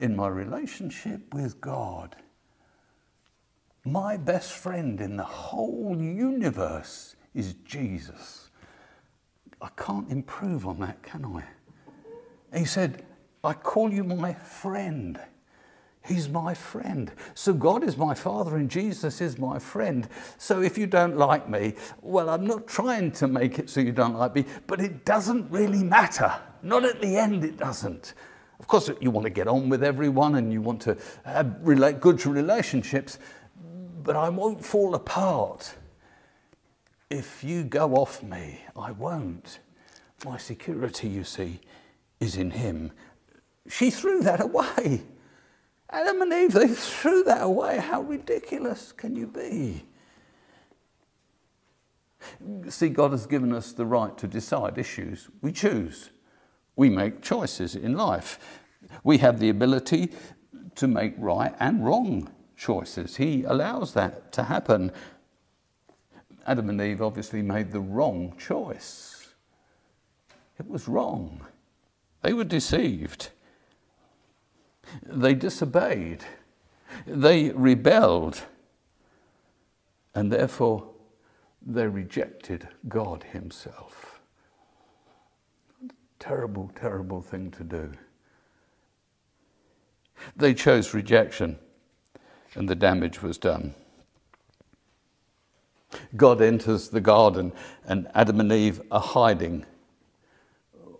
[0.00, 2.16] in my relationship with God.
[3.84, 8.50] My best friend in the whole universe is Jesus.
[9.60, 11.44] I can't improve on that, can I?
[12.56, 13.04] he said,
[13.42, 15.18] I call you my friend.
[16.04, 17.12] He's my friend.
[17.34, 20.08] So God is my father and Jesus is my friend.
[20.36, 23.92] So if you don't like me, well, I'm not trying to make it so you
[23.92, 26.32] don't like me, but it doesn't really matter.
[26.62, 28.14] Not at the end, it doesn't.
[28.58, 31.64] Of course, you want to get on with everyone and you want to have
[32.00, 33.18] good relationships,
[34.02, 35.74] but I won't fall apart.
[37.10, 39.58] If you go off me, I won't.
[40.24, 41.60] My security, you see,
[42.20, 42.92] is in Him.
[43.68, 45.02] She threw that away.
[45.90, 47.78] Adam and Eve, they threw that away.
[47.78, 49.84] How ridiculous can you be?
[52.68, 55.28] See, God has given us the right to decide issues.
[55.42, 56.10] We choose.
[56.76, 58.38] We make choices in life.
[59.04, 60.12] We have the ability
[60.76, 62.30] to make right and wrong
[62.62, 63.16] choices.
[63.16, 64.92] He allows that to happen.
[66.46, 69.34] Adam and Eve obviously made the wrong choice.
[70.60, 71.44] It was wrong.
[72.22, 73.30] They were deceived.
[75.04, 76.24] They disobeyed.
[77.06, 78.42] They rebelled.
[80.14, 80.88] And therefore,
[81.66, 84.20] they rejected God Himself.
[86.20, 87.92] Terrible, terrible thing to do.
[90.36, 91.58] They chose rejection,
[92.54, 93.74] and the damage was done.
[96.16, 97.52] God enters the garden,
[97.84, 99.66] and Adam and Eve are hiding.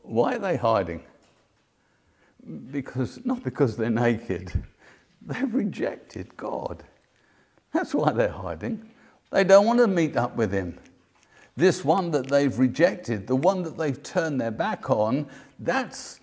[0.03, 1.03] Why are they hiding?
[2.71, 4.53] Because, not because they're naked,
[5.23, 6.83] they've rejected God.
[7.73, 8.91] That's why they're hiding.
[9.31, 10.79] They don't want to meet up with Him.
[11.57, 15.27] This one that they've rejected, the one that they've turned their back on,
[15.59, 16.21] that's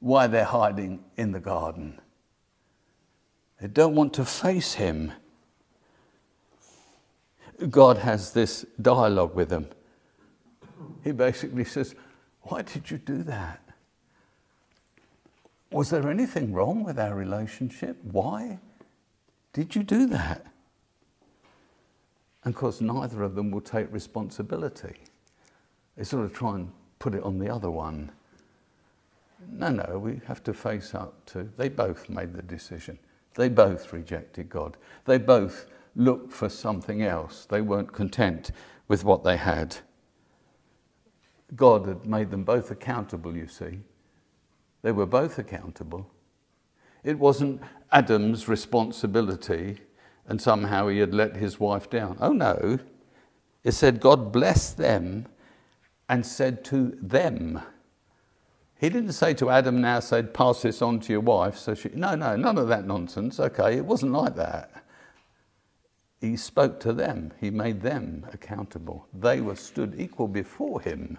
[0.00, 1.98] why they're hiding in the garden.
[3.60, 5.12] They don't want to face Him.
[7.70, 9.68] God has this dialogue with them.
[11.02, 11.94] He basically says,
[12.42, 13.60] Why did you do that?
[15.70, 17.98] Was there anything wrong with our relationship?
[18.02, 18.58] Why
[19.52, 20.46] did you do that?
[22.44, 24.94] And of course, neither of them will take responsibility.
[25.96, 28.10] They sort of try and put it on the other one.
[29.50, 31.48] No, no, we have to face up to.
[31.56, 32.98] They both made the decision.
[33.34, 34.76] They both rejected God.
[35.04, 37.46] They both looked for something else.
[37.46, 38.50] They weren't content
[38.88, 39.76] with what they had.
[41.54, 43.80] God had made them both accountable, you see.
[44.82, 46.10] They were both accountable.
[47.04, 49.80] It wasn't Adam's responsibility
[50.26, 52.18] and somehow he had let his wife down.
[52.20, 52.78] Oh no.
[53.64, 55.26] It said God blessed them
[56.08, 57.60] and said to them,
[58.78, 61.58] he didn't say to Adam now, said, pass this on to your wife.
[61.58, 63.40] So she, no, no, none of that nonsense.
[63.40, 64.84] Okay, it wasn't like that.
[66.20, 67.32] He spoke to them.
[67.40, 69.06] He made them accountable.
[69.12, 71.18] They were stood equal before him.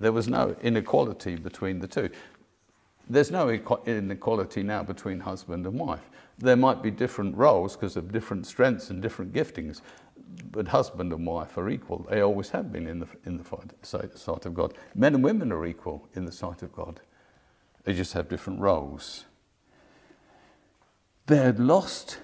[0.00, 2.10] There was no inequality between the two.
[3.08, 6.08] There's no inequality now between husband and wife.
[6.38, 9.82] There might be different roles because of different strengths and different giftings,
[10.50, 12.06] but husband and wife are equal.
[12.10, 13.44] They always have been in the, in the
[13.82, 14.74] sight of God.
[14.94, 17.00] Men and women are equal in the sight of God.
[17.84, 19.24] They just have different roles.
[21.26, 22.18] They had lost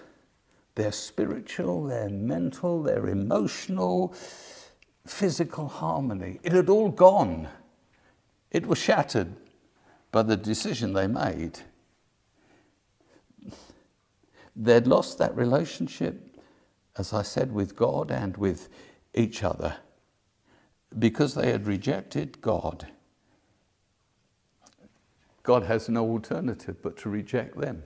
[0.74, 4.14] their spiritual, their mental, their emotional,
[5.06, 6.40] physical harmony.
[6.42, 7.48] It had all gone.
[8.50, 9.34] It was shattered
[10.12, 11.60] by the decision they made.
[14.54, 16.25] They'd lost that relationship
[16.98, 18.68] as I said, with God and with
[19.14, 19.76] each other
[20.98, 22.86] because they had rejected God.
[25.42, 27.82] God has no alternative but to reject them.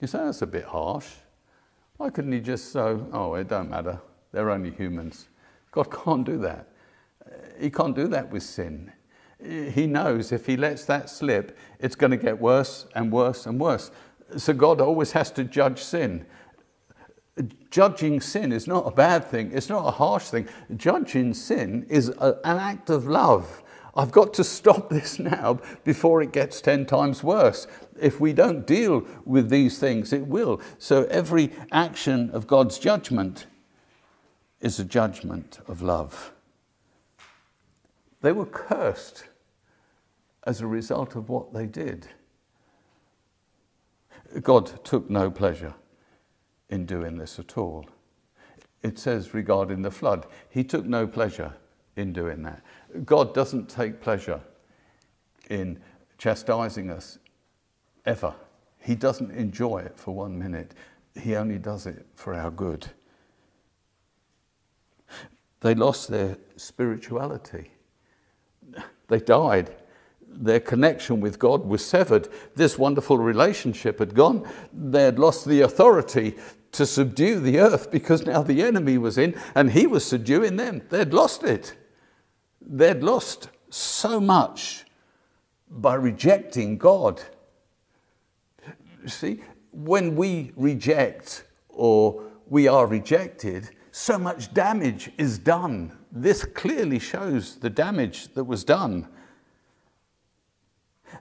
[0.00, 1.08] You say that's a bit harsh.
[1.96, 4.00] Why couldn't he just say, oh, it don't matter,
[4.32, 5.28] they're only humans?
[5.70, 6.68] God can't do that.
[7.60, 8.92] He can't do that with sin.
[9.40, 13.60] He knows if he lets that slip, it's going to get worse and worse and
[13.60, 13.90] worse.
[14.36, 16.26] So God always has to judge sin
[17.70, 20.48] judging sin is not a bad thing, it's not a harsh thing.
[20.76, 23.62] Judging sin is a, an act of love.
[23.94, 27.66] I've got to stop this now before it gets 10 times worse.
[28.00, 30.60] If we don't deal with these things, it will.
[30.78, 33.46] So every action of God's judgment
[34.60, 36.32] is a judgment of love.
[38.20, 39.24] They were cursed
[40.44, 42.06] as a result of what they did.
[44.40, 45.74] God took no pleasure
[46.72, 47.84] in doing this at all.
[48.82, 51.52] It says regarding the flood, he took no pleasure
[51.96, 52.62] in doing that.
[53.04, 54.40] God doesn't take pleasure
[55.50, 55.78] in
[56.16, 57.18] chastising us
[58.06, 58.34] ever.
[58.78, 60.72] He doesn't enjoy it for one minute.
[61.14, 62.86] He only does it for our good.
[65.60, 67.70] They lost their spirituality.
[69.08, 69.76] They died.
[70.34, 72.28] their connection with God was severed.
[72.54, 74.48] This wonderful relationship had gone.
[74.72, 76.36] They had lost the authority
[76.72, 80.82] to subdue the earth because now the enemy was in and he was subduing them.
[80.88, 81.76] They'd lost it.
[82.60, 84.84] They'd lost so much
[85.70, 87.20] by rejecting God.
[89.06, 95.96] See, when we reject or we are rejected, so much damage is done.
[96.10, 99.08] This clearly shows the damage that was done.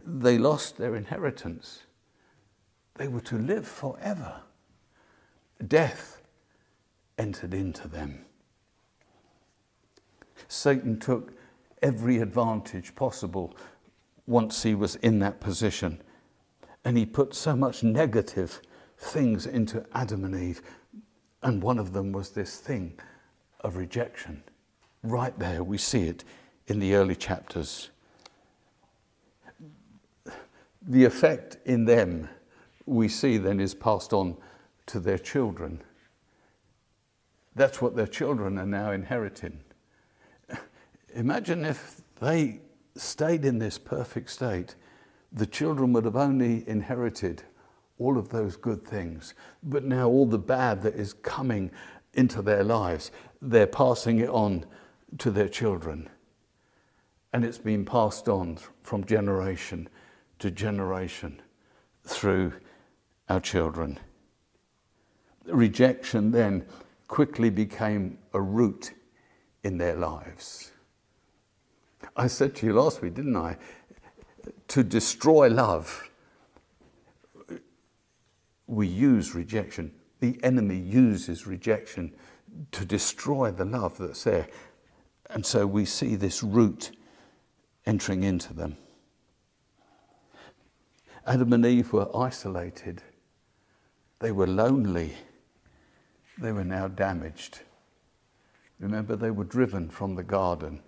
[0.05, 1.83] They lost their inheritance.
[2.95, 4.41] They were to live forever.
[5.67, 6.21] Death
[7.17, 8.26] entered into them.
[10.47, 11.34] Satan took
[11.82, 13.56] every advantage possible
[14.28, 16.02] once he was in that position.
[16.84, 18.62] And he put so much negative
[18.97, 20.62] things into Adam and Eve.
[21.43, 22.93] And one of them was this thing
[23.62, 24.43] of rejection.
[25.04, 26.24] Right there, we see it
[26.67, 27.89] in the early chapters.
[30.82, 32.30] The effect in them
[32.86, 34.38] we see then is passed on
[34.91, 35.82] to their children.
[37.56, 39.60] That's what their children are now inheriting.
[41.15, 42.60] Imagine if they
[42.97, 44.75] stayed in this perfect state,
[45.32, 47.43] the children would have only inherited
[47.99, 49.34] all of those good things.
[49.63, 51.71] But now, all the bad that is coming
[52.13, 54.65] into their lives, they're passing it on
[55.19, 56.10] to their children.
[57.32, 59.88] And it's been passed on from generation
[60.39, 61.41] to generation
[62.04, 62.54] through
[63.30, 63.97] our children.
[65.45, 66.65] Rejection then
[67.08, 68.93] quickly became a root
[69.63, 70.71] in their lives.
[72.15, 73.58] I said to you last week, didn't I?
[74.69, 76.10] To destroy love,
[78.67, 79.91] we use rejection.
[80.19, 82.13] The enemy uses rejection
[82.71, 84.47] to destroy the love that's there.
[85.30, 86.91] And so we see this root
[87.86, 88.77] entering into them.
[91.25, 93.04] Adam and Eve were isolated,
[94.19, 95.13] they were lonely,
[96.41, 97.62] they were now damaged.
[98.80, 100.82] Remember, they were driven from the garden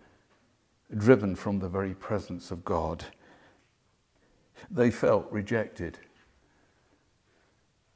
[0.98, 3.06] driven from the very presence of God.
[4.70, 5.98] They felt rejected.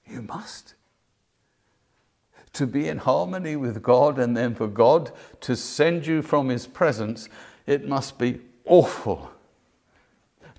[0.05, 0.73] You must.
[2.53, 6.65] To be in harmony with God and then for God to send you from His
[6.65, 7.29] presence,
[7.65, 9.31] it must be awful.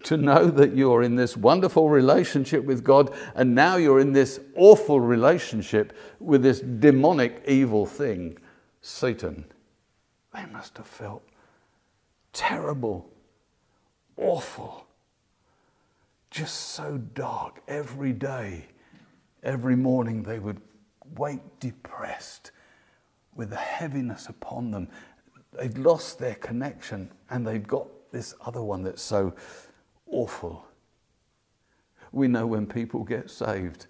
[0.05, 4.41] To know that you're in this wonderful relationship with God and now you're in this
[4.57, 8.39] awful relationship with this demonic evil thing,
[8.81, 9.45] Satan.
[10.33, 11.23] They must have felt
[12.33, 13.11] terrible,
[14.17, 14.87] awful,
[16.31, 18.67] just so dark every day.
[19.43, 20.61] Every morning they would
[21.17, 22.51] wake depressed
[23.35, 24.89] with a heaviness upon them.
[25.53, 29.35] They've lost their connection and they've got this other one that's so
[30.11, 30.65] awful.
[32.13, 33.87] We know when people get saved,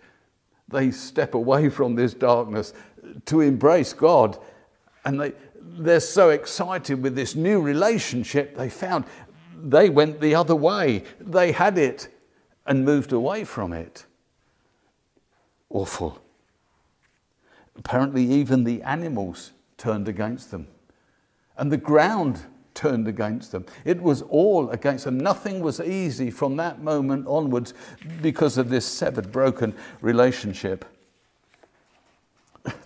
[0.68, 2.74] they step away from this darkness
[3.26, 4.38] to embrace God
[5.04, 9.04] and they, they're so excited with this new relationship they found.
[9.56, 11.04] They went the other way.
[11.20, 12.08] They had it
[12.66, 14.04] and moved away from it.
[15.70, 16.20] Awful.
[17.76, 20.66] Apparently, even the animals turned against them,
[21.56, 22.44] and the ground
[22.78, 23.66] turned against them.
[23.84, 25.18] It was all against them.
[25.18, 27.74] Nothing was easy from that moment onwards
[28.22, 30.84] because of this severed, broken relationship.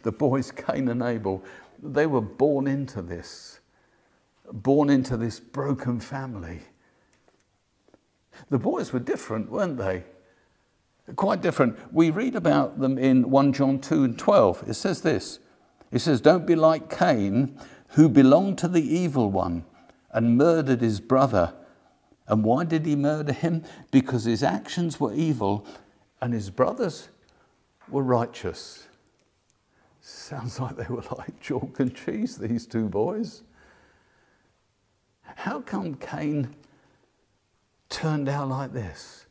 [0.02, 1.44] The boys, Cain and Abel,
[1.82, 3.60] they were born into this,
[4.50, 6.60] born into this broken family.
[8.48, 10.04] The boys were different, weren't they?
[11.16, 11.76] Quite different.
[11.92, 14.64] We read about them in 1 John 2 and 12.
[14.68, 15.38] It says this
[15.90, 19.66] It says, Don't be like Cain, who belonged to the evil one
[20.12, 21.54] and murdered his brother.
[22.28, 23.64] And why did he murder him?
[23.90, 25.66] Because his actions were evil
[26.20, 27.08] and his brothers
[27.88, 28.86] were righteous.
[30.00, 33.42] Sounds like they were like chalk and cheese, these two boys.
[35.22, 36.54] How come Cain
[37.88, 39.26] turned out like this?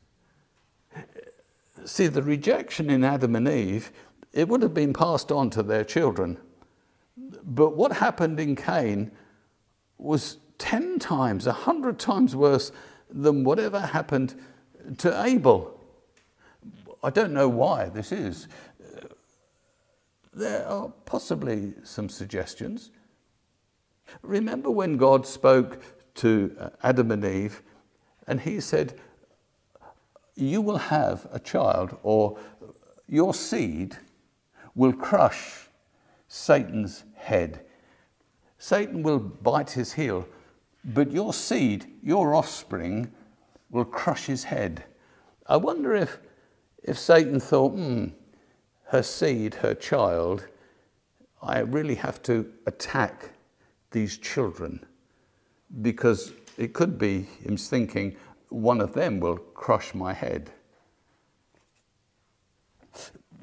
[1.85, 3.91] See, the rejection in Adam and Eve,
[4.33, 6.37] it would have been passed on to their children.
[7.43, 9.11] But what happened in Cain
[9.97, 12.71] was 10 times, 100 times worse
[13.09, 14.35] than whatever happened
[14.99, 15.79] to Abel.
[17.03, 18.47] I don't know why this is
[20.33, 22.91] there are possibly some suggestions.
[24.21, 25.81] Remember when God spoke
[26.15, 27.61] to uh, Adam and Eve
[28.27, 28.99] and he said,
[30.35, 32.37] You will have a child, or
[33.07, 33.97] your seed
[34.75, 35.67] will crush
[36.27, 37.65] Satan's head.
[38.57, 40.27] Satan will bite his heel,
[40.83, 43.11] but your seed, your offspring,
[43.69, 44.83] will crush his head.
[45.47, 46.19] I wonder if,
[46.83, 48.07] if Satan thought, hmm,
[48.85, 50.47] her seed, her child,
[51.41, 53.31] I really have to attack
[53.91, 54.85] these children
[55.81, 58.15] because it could be him thinking,
[58.49, 60.51] one of them will crush my head.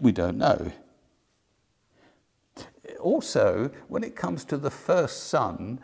[0.01, 0.71] We don't know.
[3.01, 5.81] Also, when it comes to the first son,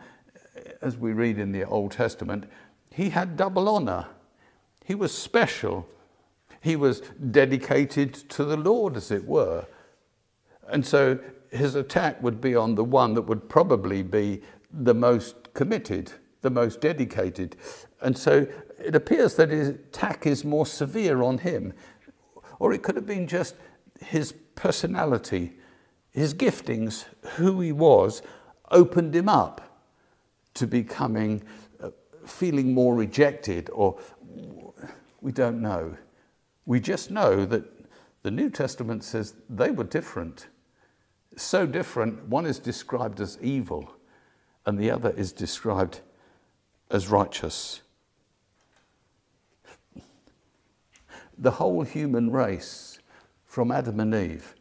[0.85, 2.45] as we read in the Old Testament,
[2.91, 4.05] he had double honor.
[4.85, 5.89] He was special.
[6.61, 9.65] He was dedicated to the Lord, as it were.
[10.69, 11.19] And so
[11.49, 16.11] his attack would be on the one that would probably be the most committed,
[16.43, 17.55] the most dedicated.
[18.01, 21.73] And so it appears that his attack is more severe on him.
[22.59, 23.55] Or it could have been just
[23.99, 25.53] his personality,
[26.11, 27.05] his giftings,
[27.37, 28.21] who he was,
[28.69, 29.64] opened him up
[30.55, 31.43] to becoming,
[31.81, 31.91] uh,
[32.25, 33.99] feeling more rejected, or
[35.21, 35.95] we don't know.
[36.65, 37.63] We just know that
[38.23, 40.47] the New Testament says they were different.
[41.37, 43.91] So different, one is described as evil,
[44.65, 46.01] and the other is described
[46.89, 47.81] as righteous.
[51.37, 52.99] The whole human race,
[53.45, 54.55] from Adam and Eve,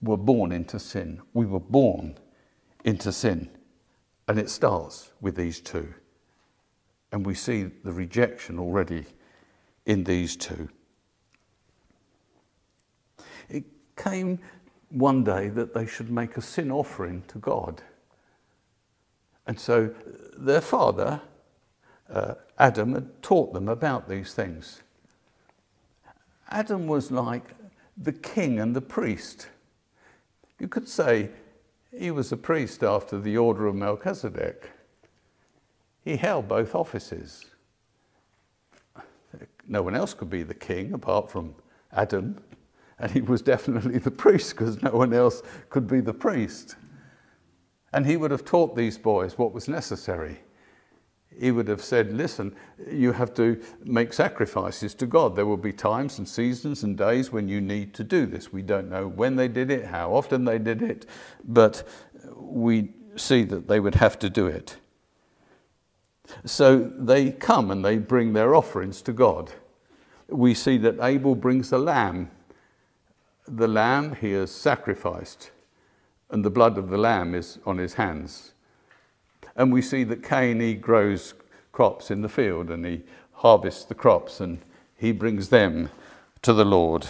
[0.00, 1.20] were born into sin.
[1.32, 2.16] We were born
[2.84, 3.50] into sin.
[4.26, 5.92] And it starts with these two.
[7.12, 9.04] And we see the rejection already
[9.86, 10.68] in these two.
[13.48, 13.64] It
[13.96, 14.38] came
[14.88, 17.82] one day that they should make a sin offering to God.
[19.46, 19.94] And so
[20.36, 21.20] their father,
[22.08, 24.82] uh, Adam, had taught them about these things.
[26.50, 27.54] Adam was like
[27.96, 29.48] the king and the priest.
[30.58, 31.30] You could say
[31.98, 34.70] he was a priest after the order of Melchizedek.
[36.02, 37.46] He held both offices.
[39.66, 41.54] No one else could be the king apart from
[41.92, 42.38] Adam,
[42.98, 46.76] and he was definitely the priest because no one else could be the priest.
[47.92, 50.40] And he would have taught these boys what was necessary.
[51.38, 52.54] He would have said, Listen,
[52.90, 55.36] you have to make sacrifices to God.
[55.36, 58.52] There will be times and seasons and days when you need to do this.
[58.52, 61.06] We don't know when they did it, how often they did it,
[61.44, 61.86] but
[62.36, 64.76] we see that they would have to do it.
[66.44, 69.52] So they come and they bring their offerings to God.
[70.28, 72.30] We see that Abel brings a lamb.
[73.46, 75.50] The lamb he has sacrificed
[76.30, 78.53] and the blood of the lamb is on his hands.
[79.56, 81.34] And we see that Cain, he grows
[81.72, 83.02] crops in the field and he
[83.32, 84.60] harvests the crops and
[84.96, 85.90] he brings them
[86.42, 87.06] to the Lord.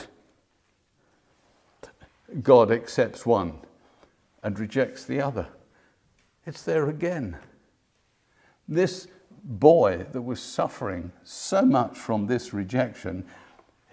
[2.42, 3.58] God accepts one
[4.42, 5.48] and rejects the other.
[6.46, 7.36] It's there again.
[8.68, 9.08] This
[9.44, 13.24] boy that was suffering so much from this rejection,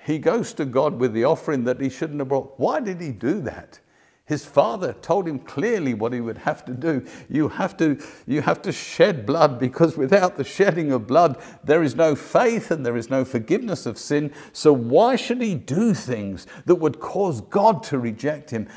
[0.06, 2.60] he goes to God with the offering that he shouldn't have brought.
[2.60, 3.80] Why did he do that?
[4.26, 7.06] His father told him clearly what he would have to do.
[7.28, 11.84] You have to, you have to shed blood because without the shedding of blood, there
[11.84, 14.32] is no faith and there is no forgiveness of sin.
[14.54, 18.70] So, why should he do things that would cause God to reject him?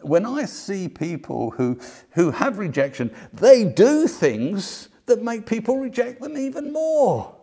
[0.00, 1.78] When I see people who,
[2.12, 7.36] who have rejection, they do things that make people reject them even more.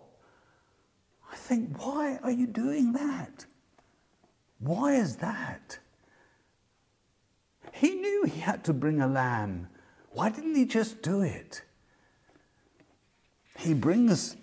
[1.31, 3.45] I think, why are you doing that?
[4.59, 5.79] Why is that?
[7.71, 9.67] He knew he had to bring a lamb.
[10.11, 11.63] Why didn't he just do it?
[13.57, 14.37] He brings,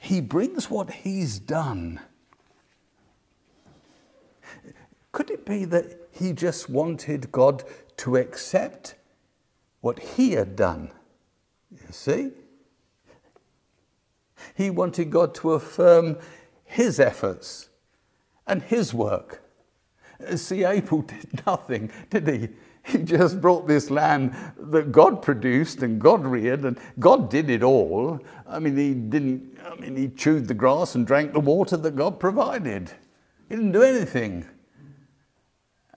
[0.00, 2.00] he brings what he's done.
[5.12, 7.64] Could it be that he just wanted God
[7.98, 8.94] to accept
[9.80, 10.90] what he had done?
[11.70, 12.30] You see?
[14.54, 16.16] He wanted God to affirm
[16.64, 17.68] his efforts
[18.46, 19.42] and his work.
[20.36, 22.48] See, Abel did nothing, did he?
[22.82, 27.62] He just brought this lamb that God produced and God reared, and God did it
[27.62, 28.18] all.
[28.46, 31.96] I mean, he didn't, I mean, he chewed the grass and drank the water that
[31.96, 32.90] God provided.
[33.48, 34.46] He didn't do anything.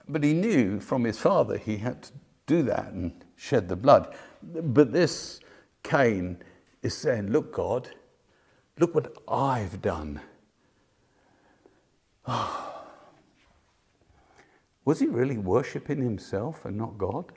[0.07, 2.11] But he knew from his father he had to
[2.45, 4.13] do that and shed the blood.
[4.41, 5.39] But this
[5.83, 6.37] Cain
[6.81, 7.89] is saying, Look, God,
[8.77, 10.19] look what I've done.
[12.25, 12.72] Oh,
[14.85, 17.31] was he really worshipping himself and not God?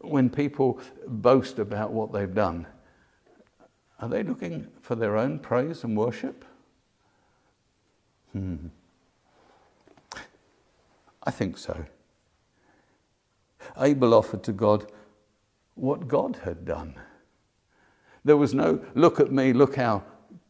[0.00, 2.66] When people boast about what they've done,
[4.00, 6.44] are they looking for their own praise and worship?
[8.32, 8.68] Hmm.
[11.24, 11.84] I think so.
[13.76, 14.90] Abel offered to God
[15.74, 16.94] what God had done.
[18.24, 20.04] There was no, look at me, look how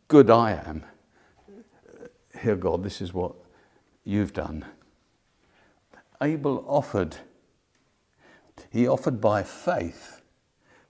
[0.09, 0.85] good I am.
[2.41, 3.35] Here, God, this is what
[4.05, 4.65] you've done.
[6.23, 7.17] Abel offered.
[8.71, 10.23] He offered by faith.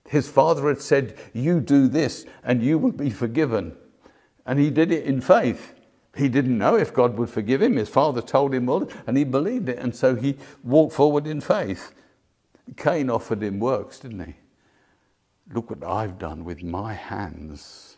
[0.07, 3.75] His father had said, You do this and you will be forgiven.
[4.45, 5.75] And he did it in faith.
[6.15, 7.75] He didn't know if God would forgive him.
[7.75, 9.77] His father told him, Well, and he believed it.
[9.77, 11.93] And so he walked forward in faith.
[12.75, 14.35] Cain offered him works, didn't he?
[15.53, 17.97] Look what I've done with my hands,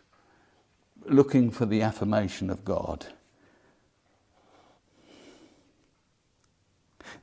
[1.06, 3.08] looking for the affirmation of God.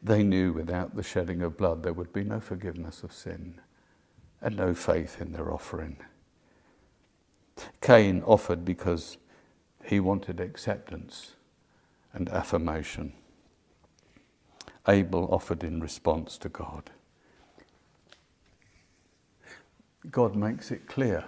[0.03, 3.61] They knew without the shedding of blood there would be no forgiveness of sin
[4.41, 5.99] and no faith in their offering.
[7.80, 9.18] Cain offered because
[9.84, 11.32] he wanted acceptance
[12.12, 13.12] and affirmation.
[14.86, 16.91] Abel offered in response to God.
[20.11, 21.24] God makes it clear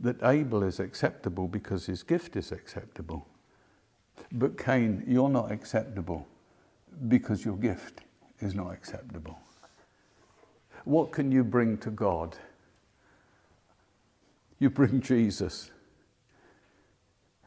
[0.00, 3.26] that Abel is acceptable because his gift is acceptable.
[4.30, 6.26] But Cain, you're not acceptable
[7.08, 8.00] because your gift
[8.40, 9.38] is not acceptable.
[10.84, 12.36] What can you bring to God?
[14.58, 15.70] You bring Jesus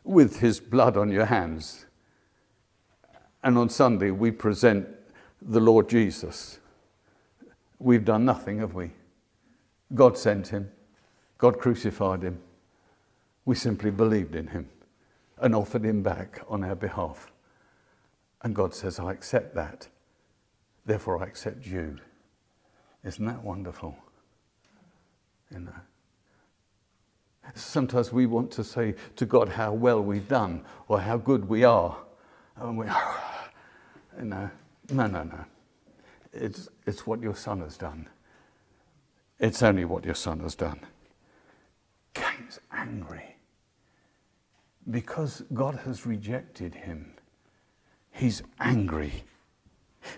[0.04, 1.86] with his blood on your hands.
[3.44, 4.88] And on Sunday, we present
[5.42, 6.60] the Lord Jesus.
[7.80, 8.92] We've done nothing, have we?
[9.94, 10.72] God sent him,
[11.38, 12.40] God crucified him.
[13.46, 14.68] We simply believed in him
[15.40, 17.32] and offered him back on our behalf.
[18.42, 19.88] And God says, I accept that.
[20.86, 21.98] Therefore, I accept you.
[23.04, 23.98] Isn't that wonderful?
[25.52, 25.76] You know.
[27.56, 31.64] Sometimes we want to say to God how well we've done or how good we
[31.64, 31.98] are.
[32.58, 32.86] And we,
[34.20, 34.50] you know,
[34.92, 35.46] no, no, no.
[36.34, 38.08] It's, it's what your son has done.
[39.40, 40.80] It's only what your son has done.
[42.14, 43.36] Cain's angry
[44.90, 47.14] because God has rejected him.
[48.18, 49.24] He's angry.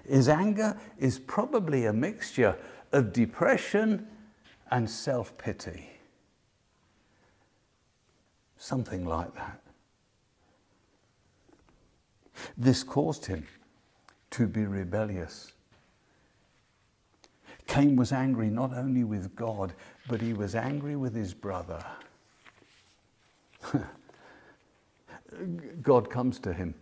[0.08, 2.58] His anger is probably a mixture
[2.93, 4.08] of depression
[4.72, 5.89] and self pity.
[8.58, 9.62] Something like that.
[12.58, 13.45] This caused him
[14.32, 15.52] to be rebellious.
[17.68, 19.74] Cain was angry not only with God,
[20.08, 21.84] but he was angry with his brother.
[25.82, 26.74] God comes to him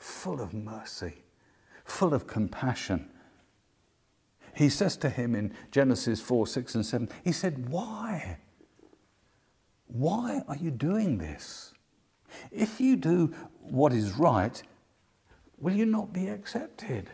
[0.00, 1.22] full of mercy,
[1.84, 3.08] full of compassion.
[4.54, 8.38] He says to him in Genesis 4 6 and 7, He said, Why?
[9.86, 11.74] Why are you doing this?
[12.50, 14.60] If you do what is right,
[15.58, 17.10] will you not be accepted?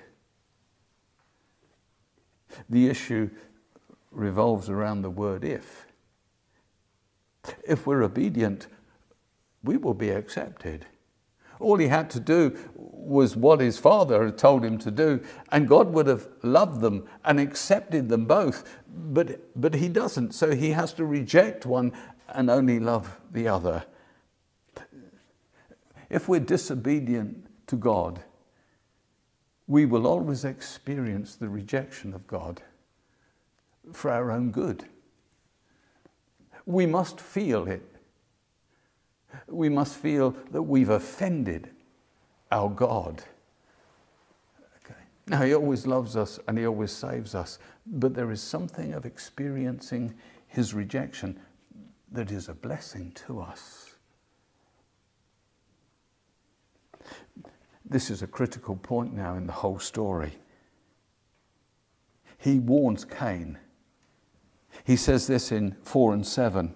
[2.70, 3.30] The issue
[4.11, 5.87] revolves around the word if.
[7.66, 8.66] If we're obedient,
[9.62, 10.87] we will be accepted.
[11.59, 15.68] All he had to do was what his father had told him to do, and
[15.68, 18.64] God would have loved them and accepted them both.
[18.88, 21.92] But, but he doesn't, so he has to reject one
[22.28, 23.84] and only love the other.
[26.11, 28.20] If we're disobedient to God,
[29.66, 32.62] we will always experience the rejection of God
[33.92, 34.84] for our own good.
[36.64, 37.95] We must feel it
[39.47, 41.70] we must feel that we've offended
[42.51, 43.22] our God.
[44.84, 45.01] Okay.
[45.26, 49.05] Now, He always loves us and He always saves us, but there is something of
[49.05, 50.14] experiencing
[50.47, 51.39] His rejection
[52.12, 53.95] that is a blessing to us.
[57.89, 60.32] This is a critical point now in the whole story.
[62.39, 63.59] He warns Cain.
[64.84, 66.74] He says this in 4 and 7.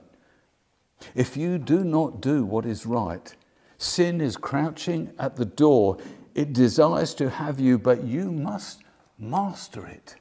[1.14, 3.34] If you do not do what is right,
[3.78, 5.98] sin is crouching at the door.
[6.34, 8.82] It desires to have you, but you must
[9.18, 10.16] master it.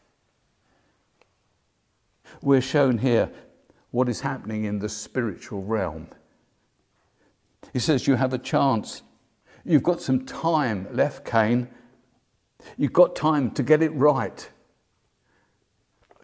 [2.42, 3.30] We're shown here
[3.92, 6.08] what is happening in the spiritual realm.
[7.74, 9.02] He says, You have a chance.
[9.66, 11.68] You've got some time left, Cain.
[12.78, 14.50] You've got time to get it right.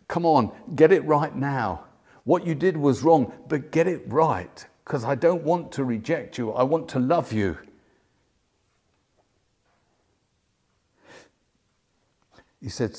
[0.08, 1.85] Come on, get it right now.
[2.26, 6.38] What you did was wrong, but get it right because I don't want to reject
[6.38, 6.52] you.
[6.52, 7.58] I want to love you.
[12.62, 12.98] He said,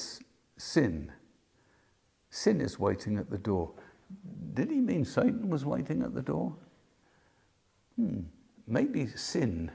[0.57, 1.13] Sin.
[2.31, 3.73] Sin is waiting at the door.
[4.55, 6.55] Did he mean Satan was waiting at the door?
[7.97, 8.21] Hmm.
[8.67, 9.71] Maybe sin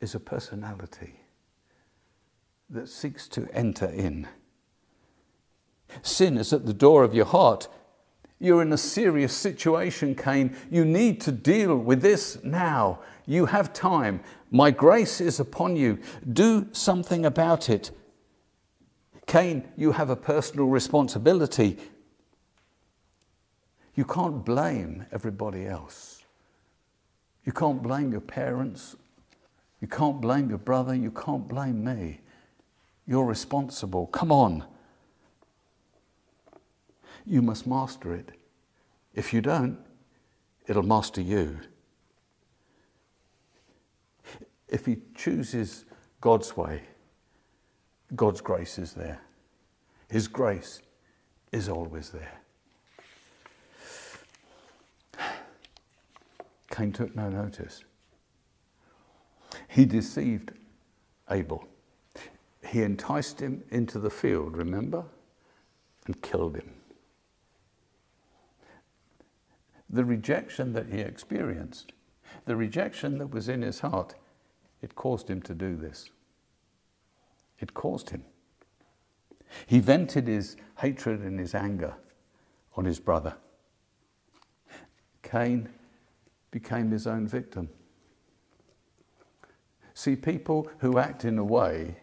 [0.00, 1.20] is a personality
[2.70, 4.28] that seeks to enter in.
[6.02, 7.68] Sin is at the door of your heart
[8.40, 10.56] You're in a serious situation, Cain.
[10.70, 13.00] You need to deal with this now.
[13.26, 14.20] You have time.
[14.50, 15.98] My grace is upon you.
[16.32, 17.90] Do something about it.
[19.26, 21.78] Cain, you have a personal responsibility.
[23.94, 26.22] You can't blame everybody else.
[27.44, 28.96] You can't blame your parents.
[29.80, 30.94] You can't blame your brother.
[30.94, 32.20] You can't blame me.
[33.06, 34.06] You're responsible.
[34.06, 34.64] Come on.
[37.28, 38.30] You must master it.
[39.14, 39.78] If you don't,
[40.66, 41.58] it'll master you.
[44.68, 45.84] If he chooses
[46.20, 46.82] God's way,
[48.16, 49.20] God's grace is there.
[50.08, 50.80] His grace
[51.52, 52.40] is always there.
[56.70, 57.84] Cain took no notice.
[59.68, 60.52] He deceived
[61.30, 61.66] Abel.
[62.66, 65.04] He enticed him into the field, remember?
[66.06, 66.77] And killed him.
[69.90, 71.92] The rejection that he experienced,
[72.44, 74.14] the rejection that was in his heart,
[74.82, 76.10] it caused him to do this.
[77.58, 78.24] It caused him.
[79.66, 81.94] He vented his hatred and his anger
[82.76, 83.34] on his brother.
[85.22, 85.68] Cain
[86.50, 87.68] became his own victim.
[89.94, 91.96] See, people who act in a way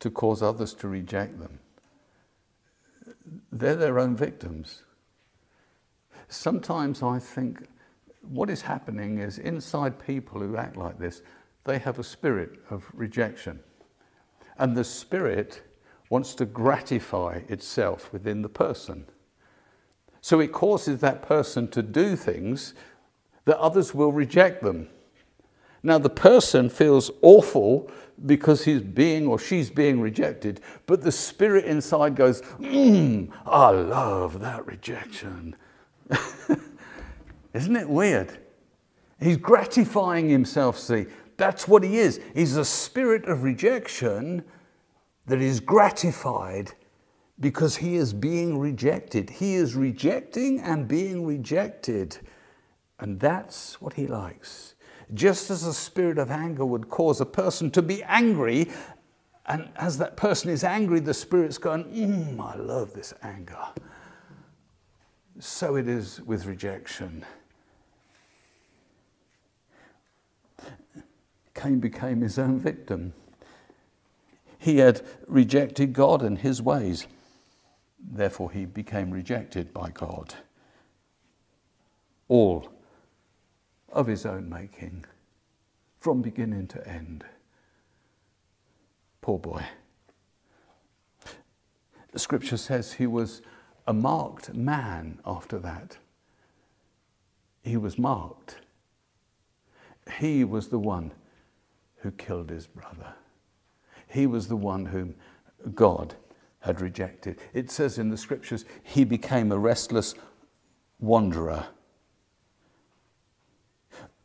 [0.00, 1.60] to cause others to reject them,
[3.52, 4.82] they're their own victims.
[6.28, 7.66] Sometimes I think
[8.22, 11.22] what is happening is inside people who act like this,
[11.64, 13.60] they have a spirit of rejection.
[14.58, 15.62] And the spirit
[16.10, 19.06] wants to gratify itself within the person.
[20.20, 22.74] So it causes that person to do things
[23.44, 24.88] that others will reject them.
[25.82, 27.90] Now, the person feels awful
[28.26, 34.40] because he's being or she's being rejected, but the spirit inside goes, Mmm, I love
[34.40, 35.54] that rejection.
[37.54, 38.38] Isn't it weird?
[39.20, 41.06] He's gratifying himself, see.
[41.36, 42.20] That's what he is.
[42.34, 44.44] He's a spirit of rejection
[45.26, 46.72] that is gratified
[47.40, 49.30] because he is being rejected.
[49.30, 52.18] He is rejecting and being rejected.
[52.98, 54.74] And that's what he likes.
[55.14, 58.68] Just as a spirit of anger would cause a person to be angry,
[59.46, 63.58] and as that person is angry, the spirit's going, mm, I love this anger.
[65.40, 67.24] So it is with rejection.
[71.54, 73.12] Cain became his own victim.
[74.58, 77.06] He had rejected God and his ways.
[78.00, 80.34] Therefore, he became rejected by God.
[82.28, 82.68] All
[83.90, 85.04] of his own making,
[85.98, 87.24] from beginning to end.
[89.20, 89.64] Poor boy.
[92.12, 93.42] The scripture says he was
[93.88, 95.98] a marked man after that.
[97.62, 98.58] He was marked.
[100.20, 101.10] He was the one
[101.96, 103.14] who killed his brother.
[104.06, 105.16] He was the one whom
[105.74, 106.14] God
[106.60, 107.40] had rejected.
[107.52, 110.14] It says in the scriptures, he became a restless
[111.00, 111.66] wanderer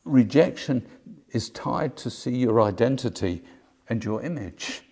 [0.05, 0.85] rejection
[1.31, 3.43] is tied to see your identity
[3.89, 4.83] and your image.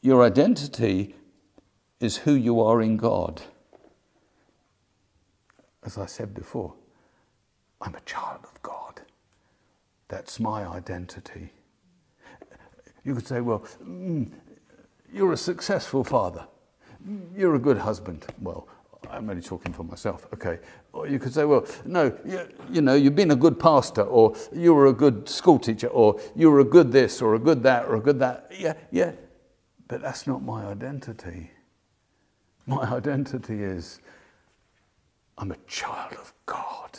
[0.00, 1.14] Your identity
[2.02, 3.42] is who you are in God.
[5.84, 6.74] As I said before,
[7.80, 9.00] I'm a child of God.
[10.08, 11.52] That's my identity.
[13.04, 14.30] You could say, well, mm,
[15.12, 16.46] you're a successful father.
[17.36, 18.26] You're a good husband.
[18.40, 18.68] Well,
[19.10, 20.60] I'm only talking for myself, okay.
[20.92, 24.36] Or you could say, well, no, you, you, know, you've been a good pastor, or
[24.52, 27.62] you were a good school teacher, or you were a good this, or a good
[27.64, 28.52] that, or a good that.
[28.56, 29.12] Yeah, yeah.
[29.88, 31.50] But that's not my identity.
[32.66, 34.00] My identity is
[35.38, 36.98] I'm a child of God.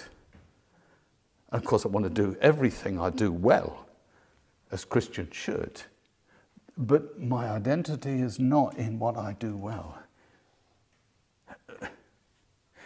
[1.52, 3.88] And of course, I want to do everything I do well,
[4.72, 5.82] as Christians should.
[6.78, 10.00] But my identity is not in what I do well.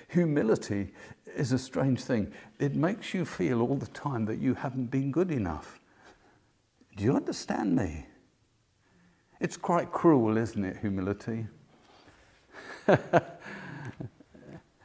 [0.10, 0.94] Humility
[1.36, 2.32] is a strange thing.
[2.60, 5.80] It makes you feel all the time that you haven't been good enough.
[6.96, 8.06] Do you understand me?
[9.40, 11.48] It's quite cruel, isn't it, humility?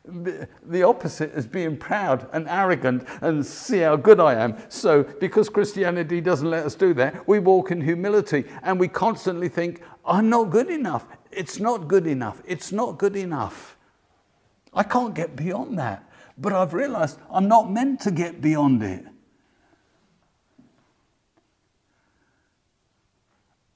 [0.05, 4.57] the opposite is being proud and arrogant and see how good I am.
[4.68, 9.48] So, because Christianity doesn't let us do that, we walk in humility and we constantly
[9.48, 11.07] think, I'm not good enough.
[11.30, 12.42] It's not good enough.
[12.44, 13.76] It's not good enough.
[14.74, 16.09] I can't get beyond that.
[16.36, 19.05] But I've realized I'm not meant to get beyond it.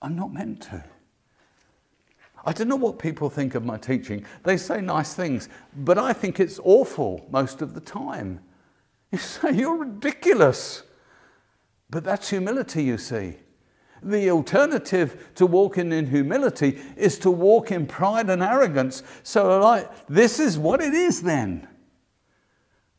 [0.03, 0.85] I'm not meant to.
[2.47, 4.25] I don't know what people think of my teaching.
[4.45, 8.41] They say nice things, but I think it's awful most of the time.
[9.11, 10.85] You say, You're ridiculous.
[11.91, 13.35] But that's humility, you see.
[14.03, 19.03] The alternative to walking in humility is to walk in pride and arrogance.
[19.23, 21.67] So, like, this is what it is then.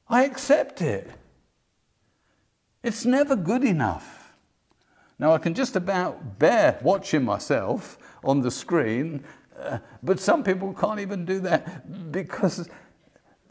[0.10, 1.10] I accept it.
[2.84, 4.34] It's never good enough.
[5.20, 9.24] Now, I can just about bear watching myself on the screen,
[10.04, 12.70] but some people can't even do that because,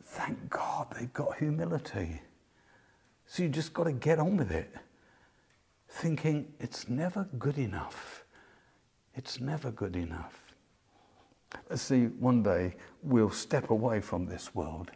[0.03, 2.21] thank God, they've got humility.
[3.27, 4.73] So you just got to get on with it,
[5.89, 8.25] thinking it's never good enough.
[9.15, 10.53] It's never good enough.
[11.75, 14.91] See, one day we'll step away from this world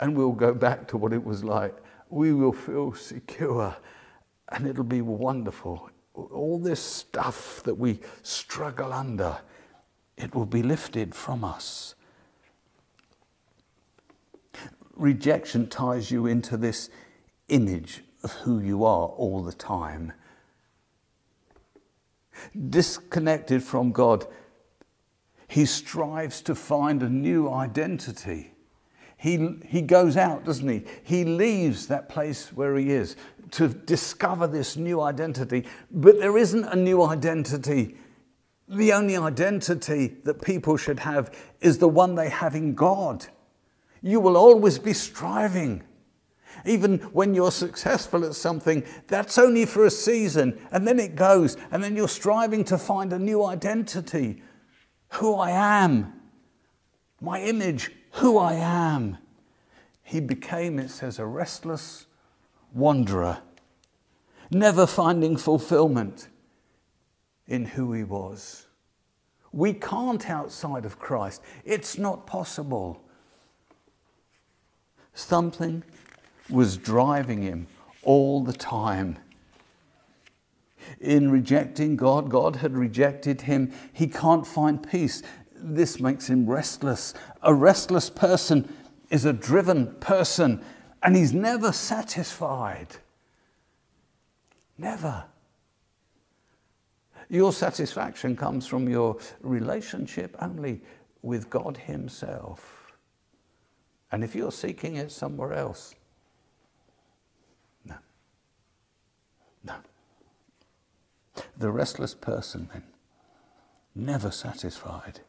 [0.00, 1.76] and we'll go back to what it was like.
[2.10, 3.76] We will feel secure
[4.48, 5.90] and it'll be wonderful.
[6.14, 9.38] All this stuff that we struggle under,
[10.16, 11.94] it will be lifted from us.
[14.94, 16.90] Rejection ties you into this
[17.48, 20.12] image of who you are all the time.
[22.70, 24.26] Disconnected from God,
[25.48, 28.52] he strives to find a new identity.
[29.16, 30.84] He, he goes out, doesn't he?
[31.04, 33.16] He leaves that place where he is
[33.52, 35.66] to discover this new identity.
[35.90, 37.96] But there isn't a new identity.
[38.72, 43.26] The only identity that people should have is the one they have in God.
[44.00, 45.84] You will always be striving
[46.64, 51.56] even when you're successful at something, that's only for a season and then it goes,
[51.70, 54.42] and then you're striving to find a new identity.
[55.14, 56.12] Who I am,
[57.20, 59.18] my image, who I am.
[60.02, 62.06] He became, it says, a restless
[62.74, 63.38] wanderer,
[64.50, 66.28] never finding fulfillment
[67.52, 68.66] in who he was.
[69.52, 71.42] We can't outside of Christ.
[71.66, 72.98] It's not possible.
[75.12, 75.84] Something
[76.48, 77.66] was driving him
[78.02, 79.18] all the time.
[80.98, 83.70] In rejecting God, God had rejected him.
[83.92, 85.22] He can't find peace.
[85.54, 87.12] This makes him restless.
[87.42, 88.74] A restless person
[89.10, 90.64] is a driven person,
[91.02, 92.96] and he's never satisfied.
[94.78, 95.24] Never.
[97.32, 100.82] Your satisfaction comes from your relationship only
[101.22, 102.92] with God Himself.
[104.12, 105.94] And if you're seeking it somewhere else,
[107.86, 107.94] No.
[109.64, 109.76] No.
[111.56, 112.82] The restless person, then,
[113.94, 115.20] never satisfied.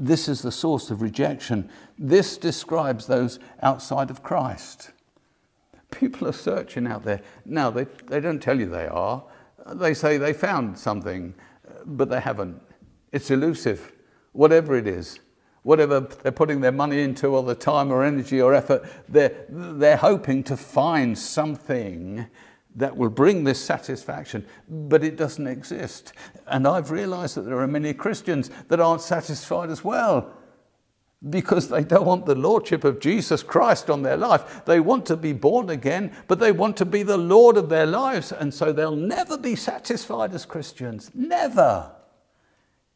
[0.00, 1.70] This is the source of rejection.
[1.96, 4.90] This describes those outside of Christ.
[5.92, 7.20] People are searching out there.
[7.44, 9.22] Now, they, they don't tell you they are.
[9.66, 11.34] They say they found something,
[11.84, 12.62] but they haven't.
[13.12, 13.92] It's elusive,
[14.32, 15.20] whatever it is.
[15.62, 19.96] Whatever they're putting their money into, or the time, or energy, or effort, they're, they're
[19.96, 22.26] hoping to find something
[22.76, 26.12] that will bring this satisfaction, but it doesn't exist.
[26.46, 30.32] And I've realized that there are many Christians that aren't satisfied as well
[31.26, 34.64] because they don't want the lordship of Jesus Christ on their life.
[34.64, 37.86] They want to be born again, but they want to be the Lord of their
[37.86, 41.10] lives, and so they'll never be satisfied as Christians.
[41.14, 41.90] Never.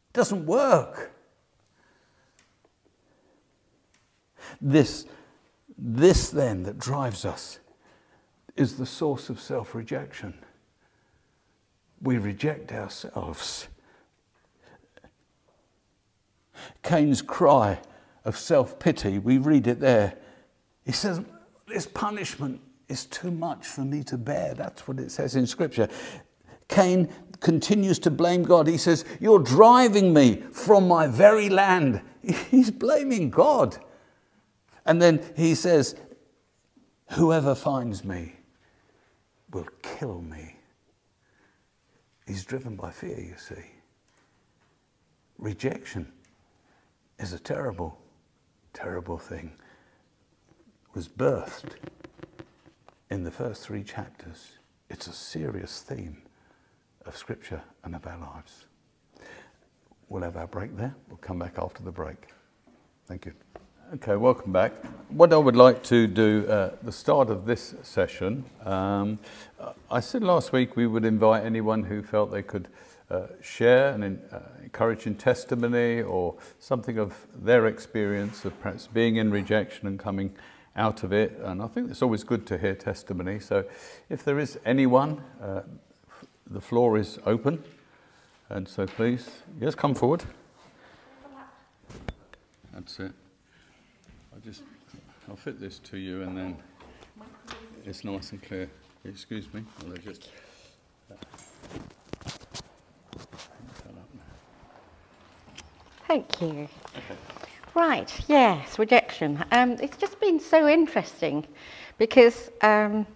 [0.09, 1.11] It doesn't work.
[4.61, 5.05] This,
[5.77, 7.59] this then that drives us
[8.55, 10.33] is the source of self rejection.
[12.01, 13.67] We reject ourselves.
[16.83, 17.79] Cain's cry
[18.25, 20.15] of self pity, we read it there.
[20.85, 21.21] He says,
[21.67, 24.53] This punishment is too much for me to bear.
[24.53, 25.87] That's what it says in Scripture.
[26.67, 27.09] Cain
[27.39, 28.67] continues to blame God.
[28.67, 32.01] He says, You're driving me from my very land.
[32.49, 33.77] He's blaming God.
[34.85, 35.95] And then he says,
[37.11, 38.33] Whoever finds me
[39.51, 40.55] will kill me.
[42.25, 43.63] He's driven by fear, you see.
[45.37, 46.11] Rejection
[47.19, 47.97] is a terrible,
[48.73, 49.53] terrible thing.
[50.93, 51.73] Was birthed
[53.09, 54.59] in the first three chapters.
[54.89, 56.21] It's a serious theme
[57.05, 58.65] of Scripture and of our lives.
[60.09, 60.95] We'll have our break there.
[61.07, 62.27] We'll come back after the break.
[63.07, 63.33] Thank you.
[63.95, 64.73] Okay, welcome back.
[65.09, 69.19] What I would like to do at uh, the start of this session, um,
[69.91, 72.69] I said last week we would invite anyone who felt they could
[73.09, 79.31] uh, share an uh, encouraging testimony or something of their experience of perhaps being in
[79.31, 80.33] rejection and coming
[80.75, 81.39] out of it.
[81.43, 83.39] And I think it's always good to hear testimony.
[83.39, 83.65] So
[84.09, 85.61] if there is anyone, uh,
[86.49, 87.63] the floor is open.
[88.49, 89.29] And so please,
[89.59, 90.23] yes, come forward.
[92.73, 93.11] That's it.
[94.33, 94.63] I'll just,
[95.29, 96.57] I'll fit this to you and then
[97.85, 98.69] it's nice and clear.
[99.05, 99.63] Excuse me.
[99.85, 100.29] I'll just.
[106.07, 106.67] Thank you.
[107.73, 109.43] Right, yes, rejection.
[109.51, 111.47] Um, it's just been so interesting
[111.97, 113.07] because um,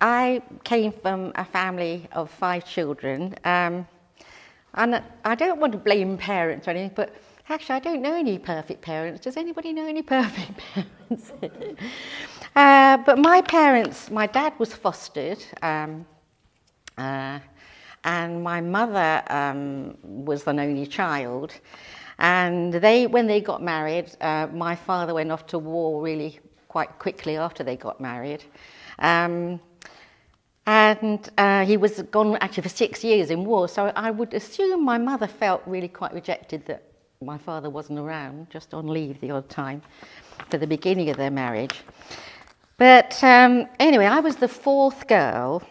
[0.00, 3.34] I came from a family of five children.
[3.44, 3.86] Um,
[4.74, 7.14] and I don't want to blame parents or anything, but
[7.48, 9.20] actually, I don't know any perfect parents.
[9.20, 11.32] Does anybody know any perfect parents?
[12.56, 16.06] uh, but my parents, my dad was fostered, um,
[16.96, 17.40] uh,
[18.04, 21.54] and my mother um, was an only child.
[22.18, 26.38] And they, when they got married, uh, my father went off to war really
[26.68, 28.44] quite quickly after they got married.
[28.98, 29.60] Um,
[30.66, 33.68] and uh, he was gone actually for six years in war.
[33.68, 36.84] So I would assume my mother felt really quite rejected that
[37.22, 39.82] my father wasn't around, just on leave the odd time
[40.48, 41.82] for the beginning of their marriage.
[42.76, 45.62] But um, anyway, I was the fourth girl,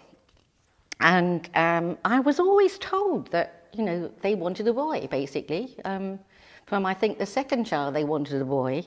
[0.99, 5.75] and um, I was always told that, you know, they wanted a boy, basically.
[5.85, 6.19] Um,
[6.65, 8.85] from, I think, the second child, they wanted a boy.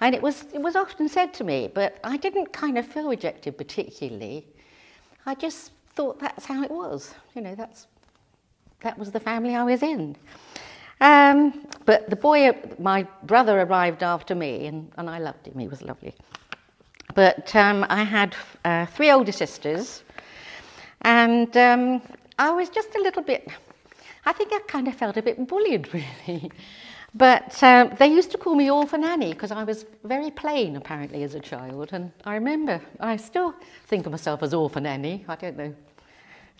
[0.00, 3.08] And it was, it was often said to me, but I didn't kind of feel
[3.08, 4.46] rejected particularly.
[5.26, 7.14] I just thought that's how it was.
[7.34, 7.86] You know, that's,
[8.80, 10.16] that was the family I was in.
[11.00, 15.58] Um, but the boy, my brother arrived after me, and, and I loved him.
[15.58, 16.14] He was lovely.
[17.14, 20.02] But um, I had uh, three older sisters,
[21.02, 22.02] and um,
[22.38, 23.48] I was just a little bit,
[24.26, 25.92] I think I kind of felt a bit bullied,
[26.26, 26.50] really.
[27.14, 31.22] But um, they used to call me Orphan Annie because I was very plain, apparently,
[31.22, 31.90] as a child.
[31.92, 33.54] And I remember, I still
[33.86, 35.24] think of myself as Orphan Annie.
[35.26, 35.74] I don't know,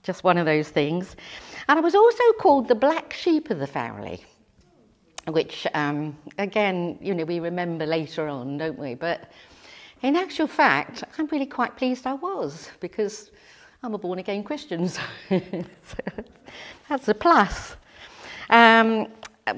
[0.02, 1.16] just one of those things.
[1.68, 4.24] And I was also called the black sheep of the family,
[5.26, 8.94] which, um, again, you know, we remember later on, don't we?
[8.94, 9.30] But
[10.02, 13.30] in actual fact, I'm really quite pleased I was because
[13.80, 14.88] I'm a born again Christian.
[15.30, 15.44] So
[16.88, 17.76] that's a plus.
[18.50, 19.06] Um,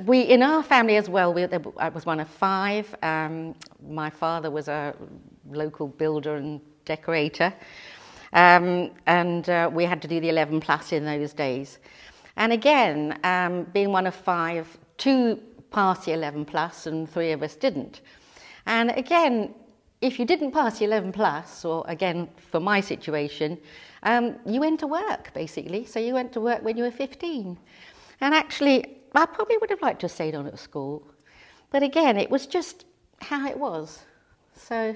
[0.05, 1.47] we, in our family as well, we,
[1.79, 2.95] I was one of five.
[3.03, 3.55] Um,
[3.89, 4.95] my father was a
[5.49, 7.55] local builder and decorator.
[8.33, 11.79] Um, and uh, we had to do the 11 plus in those days.
[12.37, 14.67] And again, um, being one of five,
[14.99, 15.41] two
[15.71, 18.01] passed the 11 plus and three of us didn't.
[18.67, 19.55] And again,
[20.01, 23.59] if you didn't pass the 11 plus, or again, for my situation,
[24.03, 25.85] um, you went to work basically.
[25.85, 27.59] So you went to work when you were 15.
[28.21, 31.03] And actually, I probably would have liked to have stayed on at school.
[31.71, 32.85] But again, it was just
[33.21, 34.01] how it was.
[34.55, 34.95] So,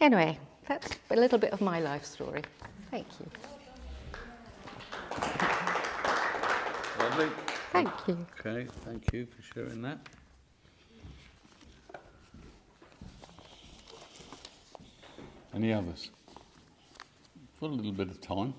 [0.00, 2.42] anyway, that's a little bit of my life story.
[2.90, 3.30] Thank you.
[6.98, 7.28] Lovely.
[7.72, 8.26] Thank you.
[8.40, 9.98] Okay, thank you for sharing that.
[15.54, 16.10] Any others?
[17.58, 18.52] For a little bit of time.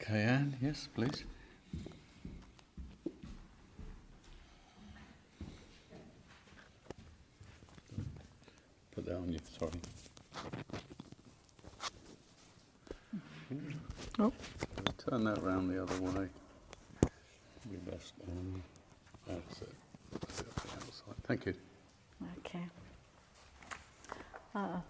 [0.00, 1.22] Okay, Anne, yes, please.
[8.94, 9.70] Put that on you, sorry.
[14.18, 14.32] Oh.
[15.06, 16.28] Turn that round the other way.
[17.70, 18.14] Be best.
[18.26, 18.62] Um,
[19.26, 19.72] that's it.
[20.10, 21.14] That's it the outside.
[21.24, 21.54] Thank you.
[22.38, 22.64] Okay.
[24.54, 24.80] Uh,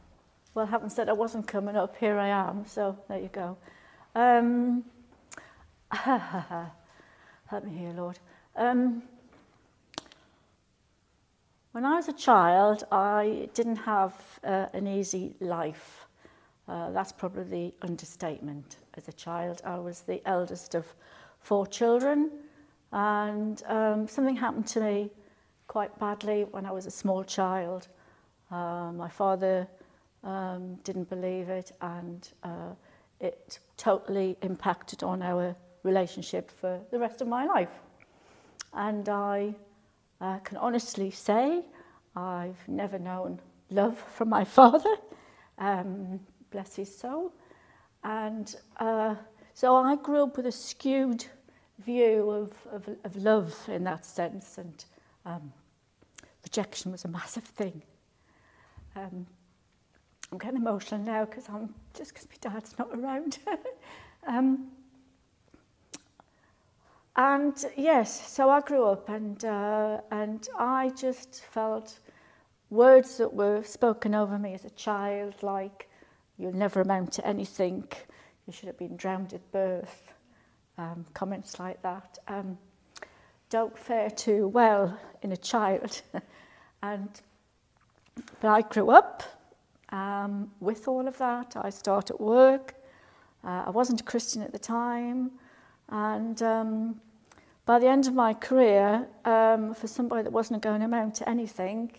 [0.55, 3.57] well, having said I wasn't coming up, here I am, so there you go.
[4.14, 4.84] Um,
[5.90, 8.18] help me here, Lord.
[8.55, 9.02] Um,
[11.72, 16.07] when I was a child, I didn't have uh, an easy life.
[16.68, 18.76] Uh, that's probably the understatement.
[18.96, 20.86] As a child, I was the eldest of
[21.40, 22.30] four children,
[22.92, 25.11] and um, something happened to me
[25.66, 27.88] quite badly when I was a small child.
[28.52, 29.66] Uh, my father
[30.25, 32.72] um, didn't believe it, and uh,
[33.20, 37.70] it totally impacted on our relationship for the rest of my life.
[38.72, 39.55] And I
[40.20, 41.64] uh, can honestly say
[42.16, 44.97] I've never known love from my father,
[45.59, 46.20] um,
[46.51, 47.33] bless his soul.
[48.03, 49.14] And uh,
[49.55, 51.25] so I grew up with a skewed
[51.85, 54.85] view of, of, of love in that sense, and
[55.27, 55.53] um,
[56.43, 57.83] rejection was a massive thing.
[58.97, 59.27] Um,
[60.35, 63.39] I'm getting emotional now because I'm just because my dad's not around.
[64.26, 64.66] um,
[67.14, 72.01] and yes, so I grew up and uh, and I just felt
[72.68, 75.89] words that were spoken over me as a child, like
[76.37, 77.85] you'll never amount to anything,
[78.49, 80.03] you should have been drowned at birth,
[80.78, 82.18] um, comments like that.
[82.26, 82.59] Um,
[83.51, 86.03] don't fare too well in a child.
[86.82, 87.09] and
[88.41, 89.22] but I grew up
[89.95, 91.57] um, with all of that.
[91.57, 92.74] I start at work.
[93.45, 95.30] Uh, I wasn't a Christian at the time,
[95.88, 97.01] and um,
[97.66, 101.28] by the end of my career, um, for somebody that wasn't going to amount to
[101.28, 101.92] anything,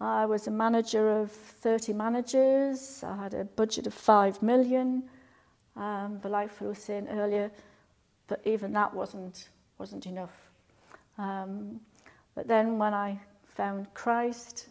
[0.00, 3.04] I was a manager of 30 managers.
[3.06, 5.04] I had a budget of 5 million.
[5.76, 7.50] Um, but like Phil was saying earlier,
[8.28, 10.50] but even that wasn't, wasn't enough.
[11.18, 11.80] Um,
[12.34, 14.68] but then when I found Christ,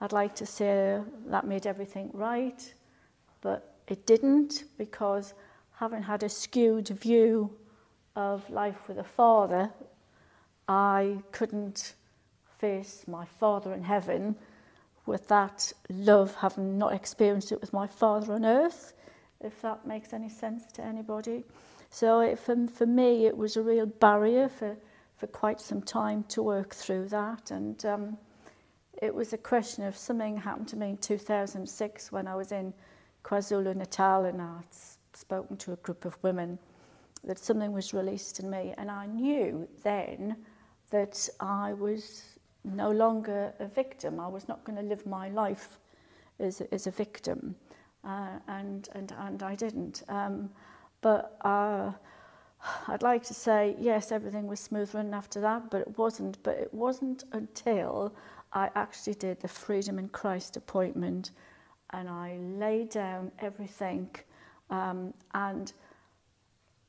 [0.00, 2.74] I'd like to say that made everything right,
[3.40, 5.34] but it didn't because
[5.72, 7.50] having had a skewed view
[8.14, 9.70] of life with a father,
[10.68, 11.94] I couldn't
[12.58, 14.36] face my father in heaven
[15.06, 18.92] with that love, having not experienced it with my father on earth,
[19.40, 21.44] if that makes any sense to anybody.
[21.90, 24.76] So it, for, for me, it was a real barrier for,
[25.16, 27.50] for quite some time to work through that.
[27.50, 28.18] And um,
[29.02, 32.72] it was a question of something happened to me in 2006 when I was in
[33.24, 34.64] KwaZulu-Natal and I'd
[35.12, 36.58] spoken to a group of women
[37.24, 38.74] that something was released in me.
[38.78, 40.36] And I knew then
[40.90, 44.20] that I was no longer a victim.
[44.20, 45.78] I was not going to live my life
[46.38, 47.54] as, as a victim,
[48.04, 50.02] uh, and, and, and I didn't.
[50.08, 50.50] Um,
[51.00, 51.92] but uh,
[52.88, 56.42] I'd like to say, yes, everything was smooth running after that, but it wasn't.
[56.42, 58.14] But it wasn't until
[58.52, 61.32] I actually did the Freedom in Christ appointment
[61.90, 64.08] and I laid down everything.
[64.70, 65.72] Um, and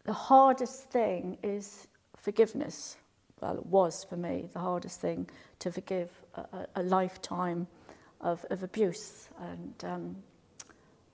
[0.05, 2.97] the hardest thing is forgiveness
[3.41, 5.30] well, it was for me the hardest thing
[5.60, 7.68] to forgive a, a, lifetime
[8.22, 10.16] of, of abuse and, um,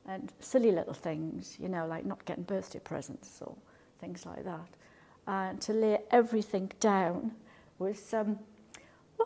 [0.07, 3.55] and silly little things, you know, like not getting birthday presents or
[3.99, 4.69] things like that.
[5.27, 7.31] And to lay everything down
[7.77, 8.39] was, um,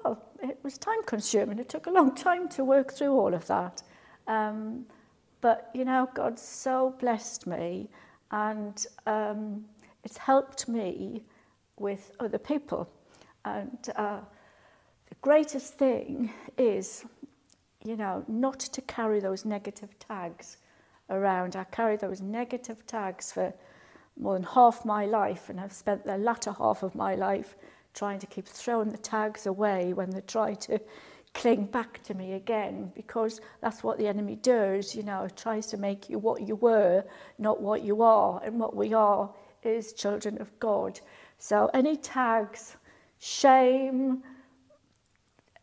[0.04, 1.60] well, it was time consuming.
[1.60, 3.84] It took a long time to work through all of that.
[4.28, 4.86] Um,
[5.42, 7.90] but, you know, God so blessed me
[8.32, 9.66] and um,
[10.04, 11.24] it's helped me
[11.78, 12.90] with other people.
[13.46, 14.20] And uh,
[15.10, 17.06] the greatest thing is,
[17.84, 20.58] you know, not to carry those negative tags
[21.10, 21.56] around.
[21.56, 23.54] I carried those negative tags for
[24.20, 27.56] more than half my life and have spent the latter half of my life
[27.98, 30.80] trying to keep throwing the tags away when they try to
[31.34, 35.78] cling back to me again because that's what the enemy does, you know, tries to
[35.78, 37.04] make you what you were,
[37.40, 38.40] not what you are.
[38.44, 39.30] And what we are
[39.64, 41.00] is children of God.
[41.40, 42.78] So any tags,
[43.18, 44.22] shame,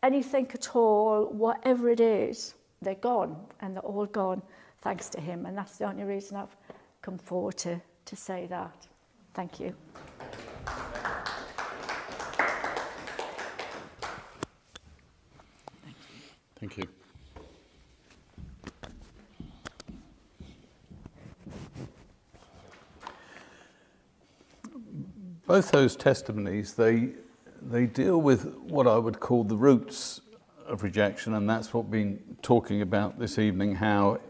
[0.03, 4.43] anything at all, whatever it is, they're gone and they're all gone
[4.83, 5.47] thanks to him.
[5.47, 6.57] And that's the only reason I've
[7.01, 8.89] come forward to, to say that.
[9.35, 9.75] Thank you.
[16.65, 16.89] Thank you.
[25.47, 27.11] both those testimonies, they,
[27.61, 30.23] they deal with what I would call the roots
[30.67, 34.21] of rejection, and that's what we've been talking about this evening, how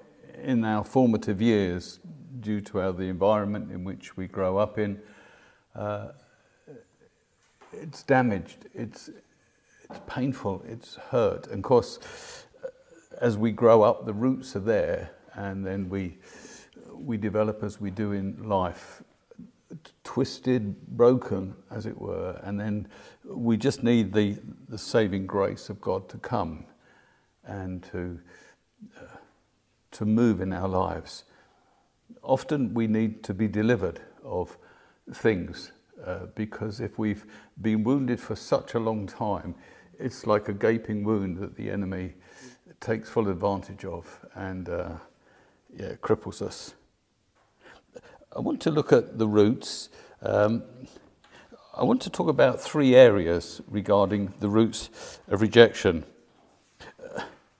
[0.43, 2.01] in our formative years,
[2.41, 5.01] due to our, the environment in which we grow up in,
[5.76, 6.09] uh,
[7.72, 9.09] it's damaged, it's,
[9.91, 11.47] it's painful, it's hurt.
[11.47, 11.99] And of course,
[13.20, 16.18] as we grow up, the roots are there, and then we,
[16.93, 19.03] we develop as we do in life
[20.05, 22.87] twisted, broken, as it were, and then
[23.24, 24.37] we just need the,
[24.68, 26.64] the saving grace of God to come
[27.45, 28.20] and to,
[28.97, 29.16] uh,
[29.93, 31.24] to move in our lives.
[32.22, 34.57] Often we need to be delivered of
[35.12, 35.72] things
[36.05, 37.24] uh, because if we've
[37.61, 39.55] been wounded for such a long time,
[39.99, 42.14] it's like a gaping wound that the enemy
[42.80, 44.90] takes full advantage of and uh,
[45.76, 46.74] yeah, cripples us.
[48.34, 49.90] I want to look at the roots.
[50.22, 50.62] Um,
[51.76, 54.90] I want to talk about three areas regarding the roots
[55.28, 56.05] of rejection.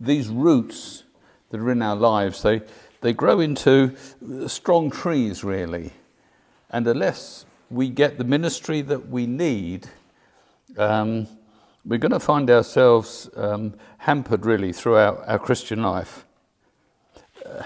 [0.01, 1.05] These roots
[1.51, 2.63] that are in our lives, they,
[3.01, 3.95] they grow into
[4.47, 5.93] strong trees, really.
[6.71, 9.89] And unless we get the ministry that we need,
[10.77, 11.29] um,
[11.85, 16.25] we're going to find ourselves um, hampered, really, throughout our Christian life.
[17.45, 17.65] Uh,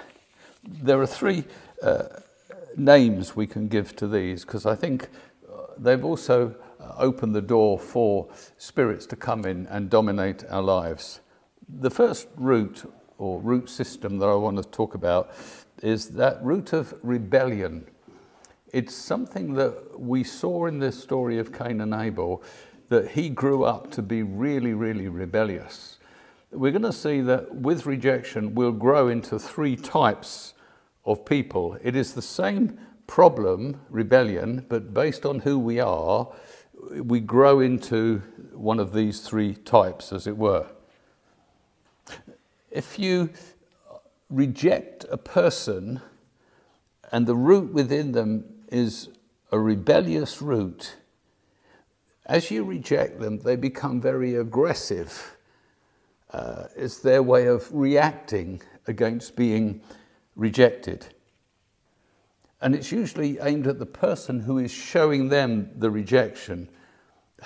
[0.64, 1.44] there are three.
[1.82, 2.04] Uh,
[2.78, 5.08] names we can give to these because I think
[5.50, 10.62] uh, they've also uh, opened the door for spirits to come in and dominate our
[10.62, 11.20] lives.
[11.68, 15.34] The first root or root system that I want to talk about
[15.82, 17.86] is that root of rebellion.
[18.72, 22.42] It's something that we saw in the story of Cain and Abel
[22.88, 25.98] that he grew up to be really, really rebellious.
[26.50, 30.54] We're going to see that with rejection, we'll grow into three types
[31.04, 31.76] of people.
[31.82, 36.28] It is the same problem, rebellion, but based on who we are,
[36.90, 38.22] we grow into
[38.52, 40.66] one of these three types, as it were.
[42.70, 43.30] If you
[44.30, 46.00] reject a person
[47.12, 49.08] and the root within them is
[49.50, 50.96] a rebellious root,
[52.28, 55.36] as you reject them, they become very aggressive.
[56.30, 59.80] Uh, it's their way of reacting against being
[60.36, 61.06] rejected.
[62.60, 66.68] And it's usually aimed at the person who is showing them the rejection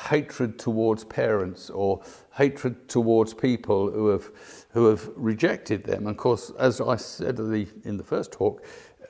[0.08, 2.02] hatred towards parents or
[2.32, 4.30] hatred towards people who have,
[4.70, 6.06] who have rejected them.
[6.06, 8.64] And of course, as I said in the first talk,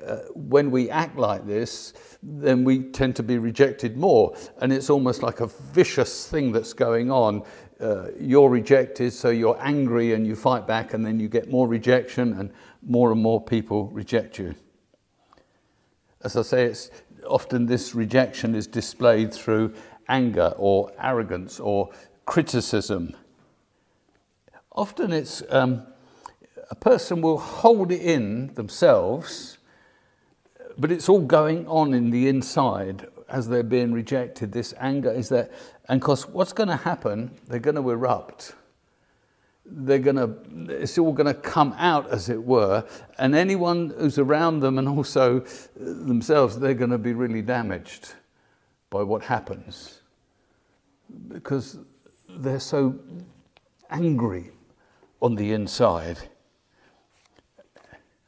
[0.06, 1.92] uh, when we act like this,
[2.22, 4.36] then we tend to be rejected more.
[4.60, 7.42] And it's almost like a vicious thing that's going on.
[7.80, 11.66] Uh, you're rejected, so you're angry and you fight back, and then you get more
[11.66, 14.54] rejection, and more and more people reject you.
[16.22, 16.90] As I say, it's
[17.26, 19.74] often this rejection is displayed through
[20.08, 21.90] anger or arrogance or
[22.24, 23.16] criticism.
[24.70, 25.86] Often it's um,
[26.70, 29.58] a person will hold it in themselves
[30.78, 34.52] but it's all going on in the inside as they're being rejected.
[34.52, 35.50] This anger is there.
[35.88, 38.54] And because what's going to happen, they're going to erupt.
[39.64, 42.86] They're going to, it's all going to come out, as it were.
[43.18, 45.44] And anyone who's around them and also uh,
[45.78, 48.14] themselves, they're going to be really damaged
[48.90, 50.00] by what happens
[51.28, 51.78] because
[52.28, 52.98] they're so
[53.90, 54.50] angry
[55.20, 56.18] on the inside.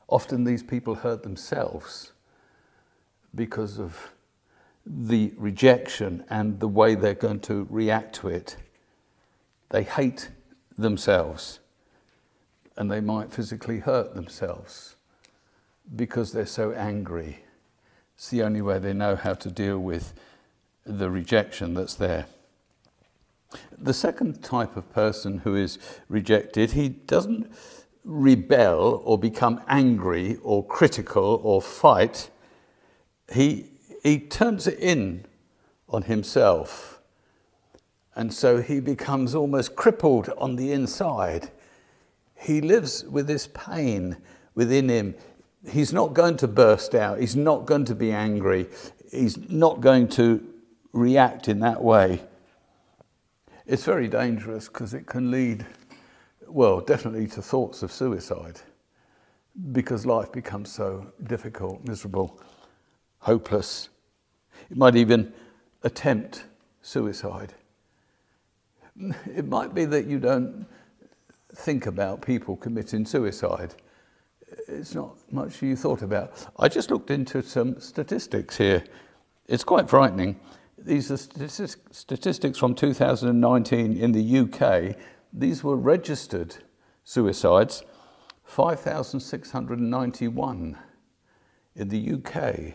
[0.08, 2.13] Often these people hurt themselves
[3.34, 4.12] because of
[4.86, 8.56] the rejection and the way they're going to react to it.
[9.70, 10.30] They hate
[10.76, 11.60] themselves
[12.76, 14.96] and they might physically hurt themselves
[15.94, 17.44] because they're so angry.
[18.16, 20.12] It's the only way they know how to deal with
[20.84, 22.26] the rejection that's there.
[23.78, 25.78] The second type of person who is
[26.08, 27.52] rejected, he doesn't
[28.04, 32.30] rebel or become angry or critical or fight
[33.32, 33.70] he,
[34.02, 35.24] he turns it in
[35.88, 37.00] on himself.
[38.16, 41.50] And so he becomes almost crippled on the inside.
[42.36, 44.16] He lives with this pain
[44.54, 45.14] within him.
[45.68, 47.18] He's not going to burst out.
[47.18, 48.66] He's not going to be angry.
[49.10, 50.44] He's not going to
[50.92, 52.22] react in that way.
[53.66, 55.64] It's very dangerous because it can lead,
[56.46, 58.60] well, definitely to thoughts of suicide
[59.72, 62.40] because life becomes so difficult, miserable
[63.24, 63.88] hopeless.
[64.70, 65.32] It might even
[65.82, 66.44] attempt
[66.82, 67.54] suicide.
[69.34, 70.66] It might be that you don't
[71.54, 73.74] think about people committing suicide.
[74.68, 76.46] It's not much you thought about.
[76.58, 78.84] I just looked into some statistics here.
[79.48, 80.38] It's quite frightening.
[80.76, 84.96] These are statistics from 2019 in the UK.
[85.32, 86.56] These were registered
[87.04, 87.84] suicides,
[88.44, 90.76] 5,691
[91.74, 92.74] in the UK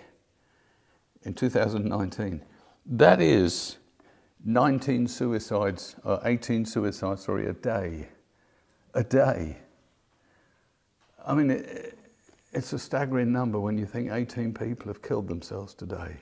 [1.23, 2.43] in 2019.
[2.85, 3.77] That is
[4.45, 8.09] 19 suicides, or 18 suicides, sorry, a day.
[8.93, 9.57] A day.
[11.25, 11.97] I mean, it,
[12.53, 16.17] it's a staggering number when you think 18 people have killed themselves today.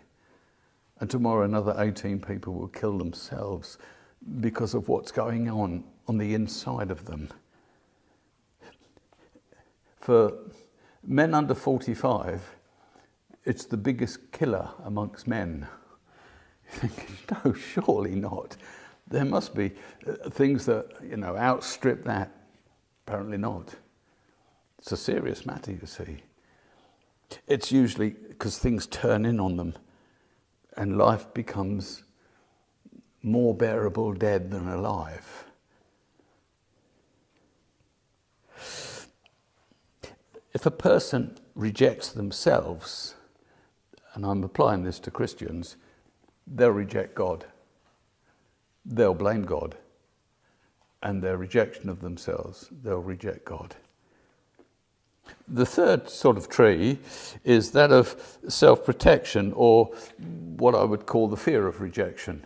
[1.00, 3.78] And tomorrow another 18 people will kill themselves
[4.42, 7.30] because of what's going on on the inside of them.
[10.00, 10.34] For
[11.04, 12.57] men under 45,
[13.48, 15.68] it's the biggest killer amongst men.
[16.74, 18.58] You think, no, surely not.
[19.08, 19.72] There must be
[20.06, 22.30] uh, things that, you know, outstrip that.
[23.08, 23.74] Apparently not.
[24.78, 26.18] It's a serious matter, you see.
[27.48, 29.76] It's usually because things turn in on them
[30.76, 32.04] and life becomes
[33.24, 35.46] more bearable dead than alive.
[40.54, 43.16] If a person rejects themselves,
[44.18, 45.78] and I'm applying this to Christians,
[46.48, 47.46] they'll reject God.
[48.84, 49.78] They'll blame God.
[51.04, 53.76] And their rejection of themselves, they'll reject God.
[55.48, 56.98] The third sort of tree
[57.44, 59.92] is that of self protection, or
[60.56, 62.44] what I would call the fear of rejection.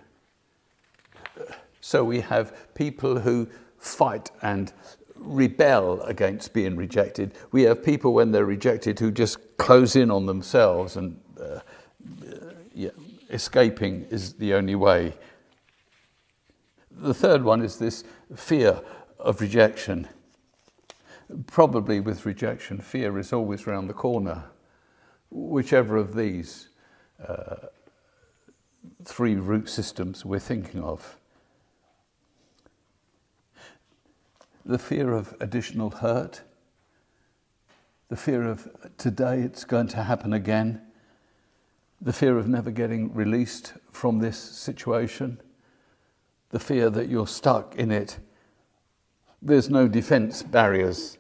[1.80, 4.74] So we have people who fight and
[5.16, 7.34] rebel against being rejected.
[7.54, 11.21] We have people, when they're rejected, who just close in on themselves and
[12.74, 12.90] yeah,
[13.30, 15.14] escaping is the only way.
[16.92, 18.04] The third one is this
[18.36, 18.82] fear
[19.20, 20.08] of rejection.
[21.48, 24.44] Probably with rejection, fear is always round the corner.
[25.30, 26.68] Whichever of these
[27.26, 27.68] uh,
[29.06, 31.18] three root systems we're thinking of.
[34.66, 36.42] The fear of additional hurt,
[38.10, 40.82] the fear of today it's going to happen again,
[42.02, 45.40] the fear of never getting released from this situation,
[46.50, 48.18] the fear that you're stuck in it.
[49.42, 51.18] There's no defense barriers.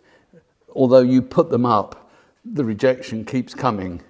[0.73, 2.11] Although you put them up,
[2.43, 4.01] the rejection keeps coming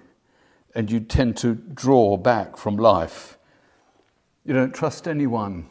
[0.73, 3.38] and you tend to draw back from life.
[4.45, 5.68] You don't trust anyone.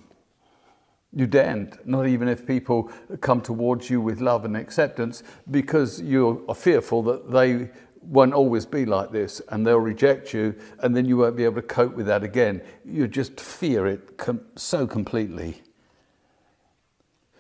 [1.13, 2.91] You daren't, not even if people
[3.21, 7.71] come towards you with love and acceptance, because you are fearful that they
[8.03, 11.57] won't always be like this and they'll reject you and then you won't be able
[11.57, 12.63] to cope with that again.
[12.85, 15.63] You just fear it com- so completely.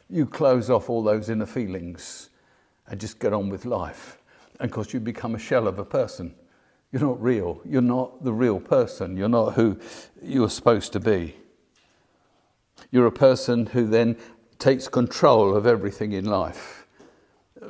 [0.09, 2.31] You close off all those inner feelings
[2.87, 4.19] and just get on with life.
[4.59, 6.35] And of course, you become a shell of a person.
[6.93, 7.61] You're not real.
[7.65, 9.17] You're not the real person.
[9.17, 9.79] You're not who
[10.23, 11.37] you're supposed to be.
[12.91, 14.17] You're a person who then
[14.59, 16.87] takes control of everything in life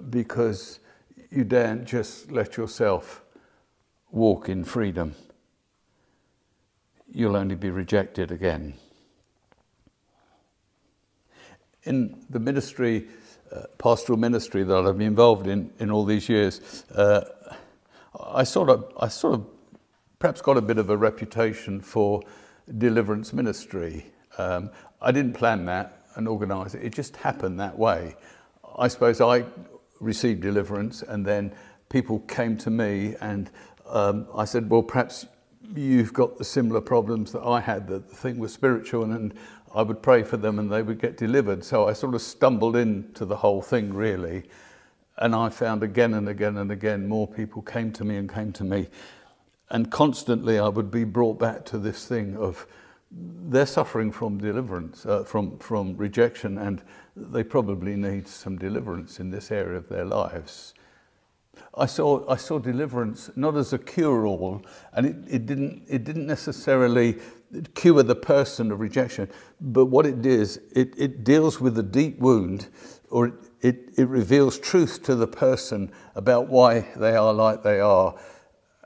[0.09, 0.80] because
[1.31, 3.23] you daren't just let yourself
[4.11, 5.15] walk in freedom.
[7.13, 8.75] You'll only be rejected again.
[11.85, 13.09] In the ministry,
[13.53, 17.23] uh, pastoral ministry that I've been involved in in all these years, uh,
[18.19, 19.47] I sort of, I sort of
[20.19, 22.23] perhaps got a bit of a reputation for
[22.79, 24.07] deliverance ministry.
[24.37, 24.71] Um,
[25.01, 28.17] I didn't plan that and organise it, it just happened that way.
[28.77, 29.45] I suppose I
[30.01, 31.55] received deliverance and then
[31.89, 33.51] people came to me and
[33.89, 35.27] um, I said, well, perhaps
[35.75, 39.35] you've got the similar problems that I had, that the thing was spiritual and, and
[39.75, 41.65] I would pray for them and they would get delivered.
[41.65, 44.45] So I sort of stumbled into the whole thing really.
[45.19, 48.53] And I found again and again and again more people came to me and came
[48.55, 48.89] to me.
[49.71, 52.67] And constantly I would be brought back to this thing of
[53.13, 56.83] they're suffering from deliverance, uh, from, from rejection, and
[57.17, 60.75] they probably need some deliverance in this area of their lives.
[61.75, 64.63] I saw, I saw deliverance not as a cure-all,
[64.93, 67.19] and it, it, didn't, it didn't necessarily
[67.75, 69.29] cure the person of rejection,
[69.61, 72.69] but what it does, it, it deals with the deep wound,
[73.11, 77.81] or it, it, it reveals truth to the person about why they are like they
[77.81, 78.15] are.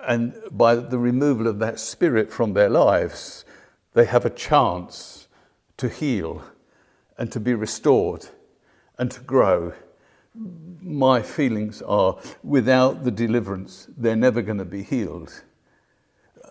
[0.07, 3.45] And by the removal of that spirit from their lives,
[3.95, 5.29] they have a chance
[5.77, 6.43] to heal
[7.19, 8.27] and to be restored
[8.99, 9.73] and to grow.
[10.81, 15.43] My feelings are without the deliverance, they're never going to be healed.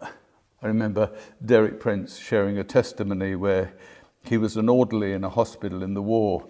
[0.02, 1.12] I remember
[1.46, 3.74] Derek Prince sharing a testimony where
[4.24, 6.48] he was an orderly in a hospital in the war,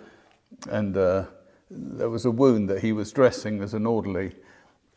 [0.70, 1.26] and uh,
[1.72, 4.36] there was a wound that he was dressing as an orderly,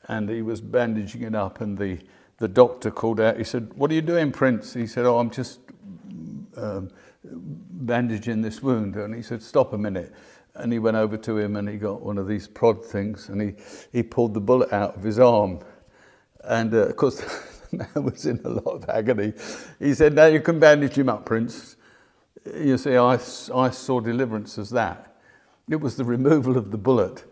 [0.08, 1.98] and he was bandaging it up, and the,
[2.36, 4.74] the doctor called out, he said, What are you doing, Prince?
[4.74, 5.60] He said, Oh, I'm just
[6.58, 6.90] um,
[7.30, 8.96] bandaging this wound.
[8.96, 10.12] And he said, Stop a minute.
[10.54, 13.42] And he went over to him and he got one of these prod things and
[13.42, 13.54] he,
[13.92, 15.60] he pulled the bullet out of his arm.
[16.44, 17.16] And uh, of course,
[17.70, 19.34] the man was in a lot of agony.
[19.78, 21.76] He said, Now you can bandage him up, Prince.
[22.54, 25.16] You see, I, I saw deliverance as that.
[25.68, 27.24] It was the removal of the bullet.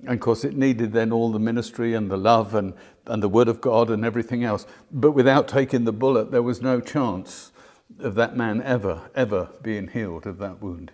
[0.00, 2.74] And of course, it needed then all the ministry and the love and,
[3.06, 4.66] and the word of God and everything else.
[4.90, 7.52] But without taking the bullet, there was no chance
[7.98, 10.92] of that man ever, ever being healed of that wound.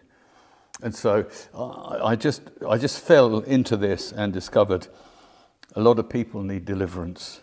[0.82, 4.88] And so I just, I just fell into this and discovered
[5.74, 7.40] a lot of people need deliverance.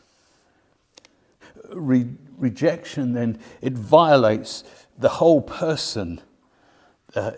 [1.72, 4.64] Re- rejection, then, it violates
[4.98, 6.22] the whole person.
[7.16, 7.32] Uh,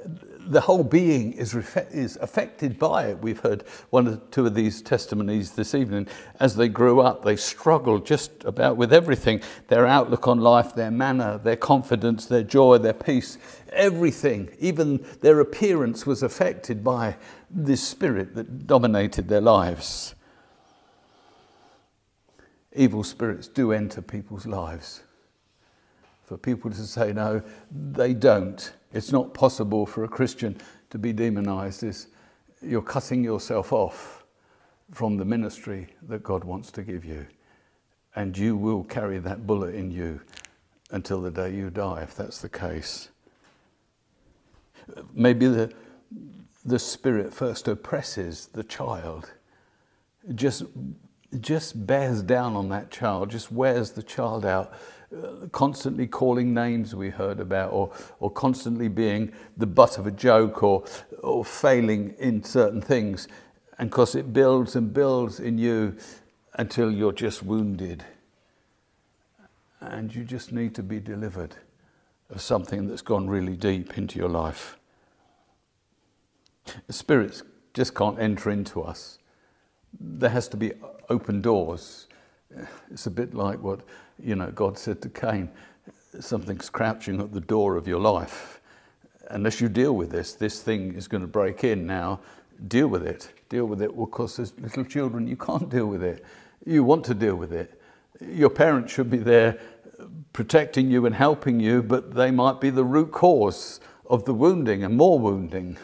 [0.48, 1.56] the whole being is,
[1.92, 3.20] is affected by it.
[3.20, 6.08] We've heard one or two of these testimonies this evening.
[6.40, 10.92] As they grew up, they struggled just about with everything their outlook on life, their
[10.92, 13.38] manner, their confidence, their joy, their peace,
[13.72, 14.50] everything.
[14.60, 17.16] Even their appearance was affected by
[17.50, 20.16] this spirit that dominated their lives.
[22.76, 25.02] Evil spirits do enter people's lives.
[26.26, 27.42] For people to say no,
[27.72, 30.58] they don't it's not possible for a Christian
[30.90, 31.84] to be demonized.
[31.84, 32.08] Is
[32.62, 34.24] you're cutting yourself off
[34.92, 37.28] from the ministry that God wants to give you.
[38.16, 40.22] And you will carry that bullet in you
[40.92, 43.10] until the day you die, if that's the case.
[45.14, 45.74] Maybe the,
[46.64, 49.32] the spirit first oppresses the child,
[50.36, 50.64] just,
[51.42, 54.74] just bears down on that child, just wears the child out
[55.52, 60.64] constantly calling names we heard about, or, or constantly being the butt of a joke,
[60.64, 60.84] or,
[61.22, 63.28] or failing in certain things.
[63.78, 65.98] And because it builds and builds in you
[66.54, 68.04] until you're just wounded.
[69.82, 71.56] And you just need to be delivered
[72.30, 74.78] of something that's gone really deep into your life.
[76.88, 79.20] The spirits just can't enter into us.
[80.00, 80.72] There has to be
[81.10, 82.08] open doors.
[82.90, 83.82] It's a bit like what
[84.22, 85.50] you know God said to Cain.
[86.20, 88.62] Something's crouching at the door of your life.
[89.30, 92.20] Unless you deal with this, this thing is going to break in now.
[92.68, 93.32] Deal with it.
[93.50, 93.94] Deal with it.
[93.94, 96.26] Well, because as little children, you can't deal with it.
[96.66, 97.82] You want to deal with it.
[98.22, 99.60] Your parents should be there
[100.34, 103.80] protecting you and helping you, but they might be the root cause
[104.10, 105.78] of the wounding and more wounding.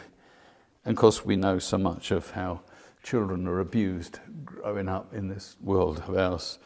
[0.84, 2.60] And of course, we know so much of how
[3.02, 6.58] children are abused growing up in this world of ours.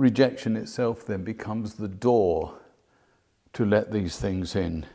[0.00, 2.54] Rejection itself then becomes the door
[3.52, 4.86] to let these things in.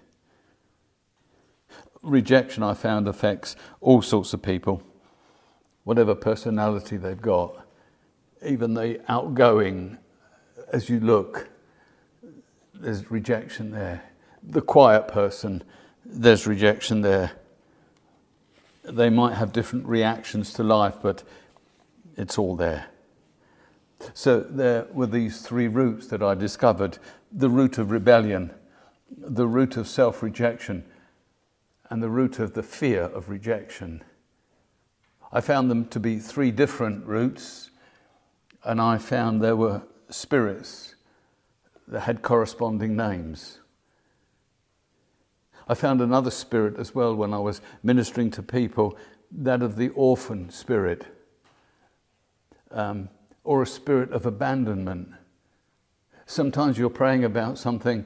[2.01, 4.81] Rejection, I found, affects all sorts of people,
[5.83, 7.67] whatever personality they've got,
[8.43, 9.99] even the outgoing,
[10.73, 11.49] as you look,
[12.73, 14.01] there's rejection there.
[14.41, 15.63] The quiet person,
[16.03, 17.33] there's rejection there
[18.83, 21.21] they might have different reactions to life, but
[22.17, 22.87] it's all there.
[24.13, 26.99] So there were these three roots that I discovered
[27.31, 28.53] the root of rebellion,
[29.17, 30.83] the root of self rejection,
[31.89, 34.03] and the root of the fear of rejection.
[35.31, 37.71] I found them to be three different roots,
[38.63, 40.95] and I found there were spirits
[41.87, 43.59] that had corresponding names.
[45.67, 48.97] I found another spirit as well when I was ministering to people,
[49.31, 51.05] that of the orphan spirit,
[52.71, 53.09] um,
[53.45, 55.07] or a spirit of abandonment.
[56.25, 58.05] Sometimes you're praying about something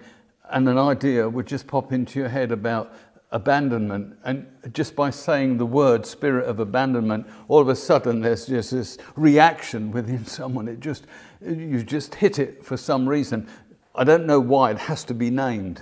[0.52, 2.94] and an idea would just pop into your head about
[3.32, 4.18] abandonment.
[4.24, 8.72] And just by saying the word spirit of abandonment, all of a sudden there's just
[8.72, 10.68] this reaction within someone.
[10.68, 11.06] It just,
[11.42, 13.48] you just hit it for some reason.
[13.96, 15.82] I don't know why, it has to be named.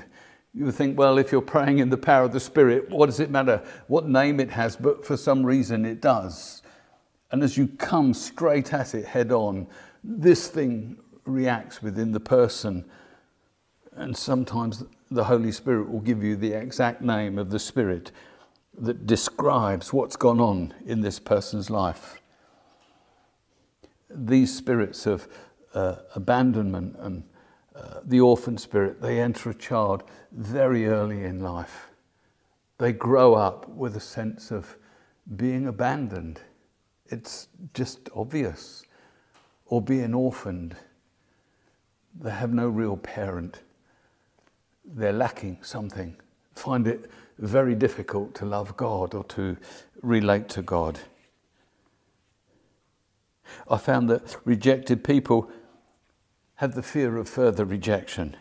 [0.53, 3.29] You think, well, if you're praying in the power of the Spirit, what does it
[3.29, 4.75] matter what name it has?
[4.75, 6.56] But for some reason it does.
[7.31, 9.67] And as you come straight at it head on,
[10.03, 12.85] this thing reacts within the person.
[13.93, 18.11] And sometimes the Holy Spirit will give you the exact name of the Spirit
[18.79, 22.21] that describes what's gone on in this person's life.
[24.09, 25.27] These spirits of
[25.73, 27.23] uh, abandonment and
[27.75, 31.87] uh, the orphan spirit, they enter a child very early in life.
[32.77, 34.77] They grow up with a sense of
[35.35, 36.41] being abandoned.
[37.09, 38.83] It's just obvious.
[39.65, 40.75] Or being orphaned.
[42.19, 43.61] They have no real parent.
[44.85, 46.15] They're lacking something.
[46.55, 49.57] Find it very difficult to love God or to
[50.01, 50.99] relate to God.
[53.69, 55.49] I found that rejected people
[56.55, 58.35] have the fear of further rejection.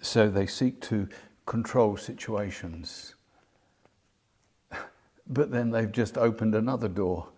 [0.00, 1.08] So they seek to
[1.46, 3.14] control situations.
[5.26, 7.28] But then they've just opened another door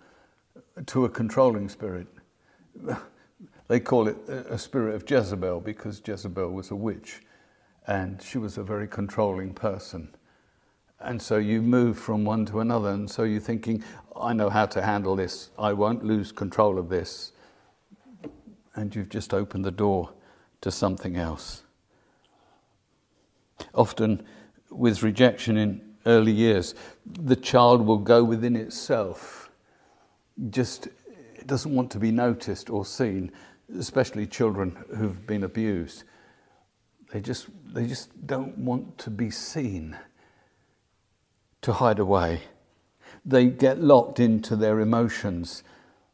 [0.86, 2.06] to a controlling spirit.
[3.68, 7.22] They call it a spirit of Jezebel because Jezebel was a witch
[7.86, 10.14] and she was a very controlling person.
[11.00, 13.84] And so you move from one to another, and so you're thinking,
[14.18, 17.32] I know how to handle this, I won't lose control of this
[18.76, 20.12] and you've just opened the door
[20.60, 21.62] to something else.
[23.74, 24.24] Often,
[24.70, 26.74] with rejection in early years,
[27.06, 29.45] the child will go within itself.
[30.50, 30.88] Just
[31.46, 33.32] doesn't want to be noticed or seen,
[33.78, 36.04] especially children who've been abused.
[37.12, 39.96] They just, they just don't want to be seen,
[41.62, 42.42] to hide away.
[43.24, 45.62] They get locked into their emotions.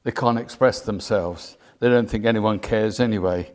[0.02, 1.56] They can't express themselves.
[1.78, 3.52] They don't think anyone cares anyway.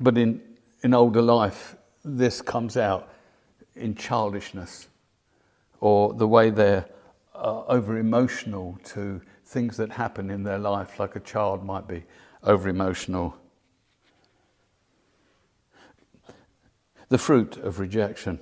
[0.00, 0.42] But in,
[0.82, 3.12] in older life, this comes out
[3.74, 4.88] in childishness
[5.80, 6.86] or the way they're
[7.34, 12.04] uh, over emotional to things that happen in their life, like a child might be
[12.42, 13.36] over emotional.
[17.08, 18.40] The fruit of rejection.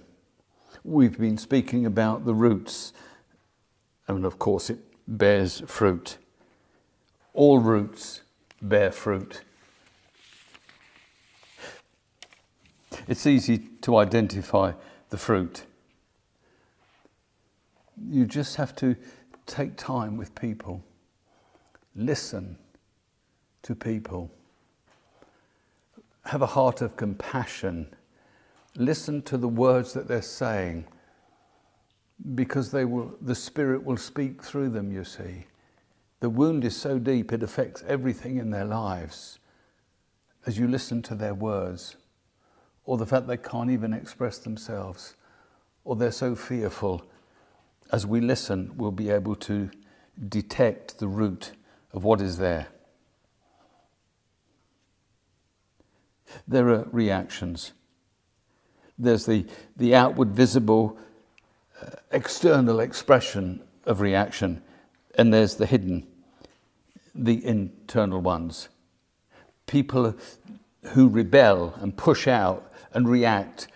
[0.82, 2.94] We've been speaking about the roots,
[4.08, 6.16] and of course, it bears fruit.
[7.34, 8.22] All roots
[8.62, 9.42] bear fruit.
[13.06, 14.72] It's easy to identify
[15.10, 15.64] the fruit.
[18.10, 18.96] You just have to
[19.46, 20.82] take time with people,
[21.94, 22.58] listen
[23.62, 24.30] to people,
[26.24, 27.86] have a heart of compassion.
[28.76, 30.84] Listen to the words that they're saying
[32.34, 35.46] because they will, the Spirit will speak through them, you see.
[36.20, 39.38] The wound is so deep, it affects everything in their lives.
[40.46, 41.96] As you listen to their words,
[42.84, 45.16] or the fact they can't even express themselves,
[45.84, 47.04] or they're so fearful,
[47.92, 49.70] as we listen, we'll be able to
[50.28, 51.52] detect the root
[51.94, 52.66] of what is there.
[56.46, 57.72] There are reactions.
[58.98, 59.46] There's the,
[59.76, 60.98] the outward visible
[61.80, 64.62] uh, external expression of reaction,
[65.16, 66.06] and there's the hidden,
[67.14, 68.68] the internal ones.
[69.66, 70.14] People
[70.88, 73.68] who rebel and push out and react,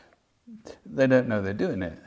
[0.84, 1.98] they don't know they're doing it.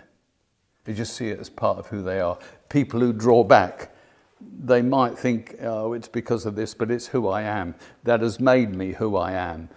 [0.83, 2.37] They just see it as part of who they are.
[2.69, 3.90] People who draw back,
[4.63, 7.75] they might think, oh, it's because of this, but it's who I am.
[8.03, 9.69] That has made me who I am,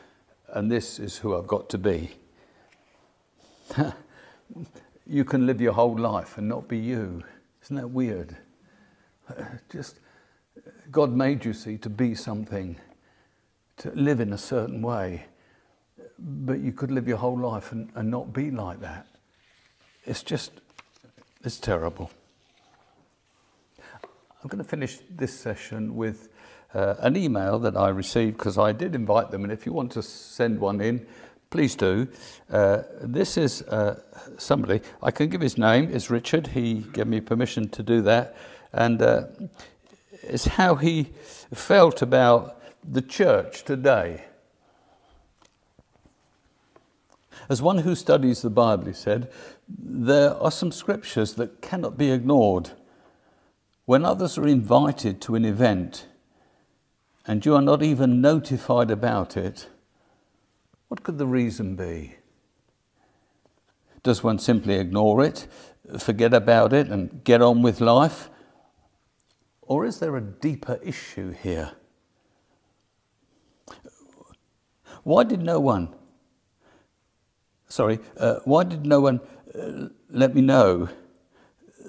[0.48, 2.10] and this is who I've got to be.
[5.06, 7.22] you can live your whole life and not be you.
[7.62, 8.36] Isn't that weird?
[9.70, 10.00] Just,
[10.90, 12.76] God made you, see, to be something,
[13.78, 15.26] to live in a certain way.
[16.18, 19.06] But you could live your whole life and, and not be like that.
[20.04, 20.52] It's just,
[21.42, 22.10] it's terrible.
[24.44, 26.28] I'm going to finish this session with
[26.74, 29.90] uh, an email that I received because I did invite them, and if you want
[29.92, 31.06] to send one in,
[31.48, 32.06] please do.
[32.50, 33.98] Uh, this is uh,
[34.36, 36.48] somebody, I can give his name, it's Richard.
[36.48, 38.36] He gave me permission to do that.
[38.74, 39.28] And uh,
[40.22, 41.04] it's how he
[41.54, 44.24] felt about the church today.
[47.48, 49.32] As one who studies the Bible, he said,
[49.66, 52.72] there are some scriptures that cannot be ignored.
[53.86, 56.06] When others are invited to an event
[57.26, 59.68] and you are not even notified about it,
[60.88, 62.16] what could the reason be?
[64.02, 65.46] Does one simply ignore it,
[65.98, 68.30] forget about it, and get on with life?
[69.62, 71.72] Or is there a deeper issue here?
[75.02, 75.94] Why did no one,
[77.68, 79.20] sorry, uh, why did no one
[79.54, 80.88] uh, let me know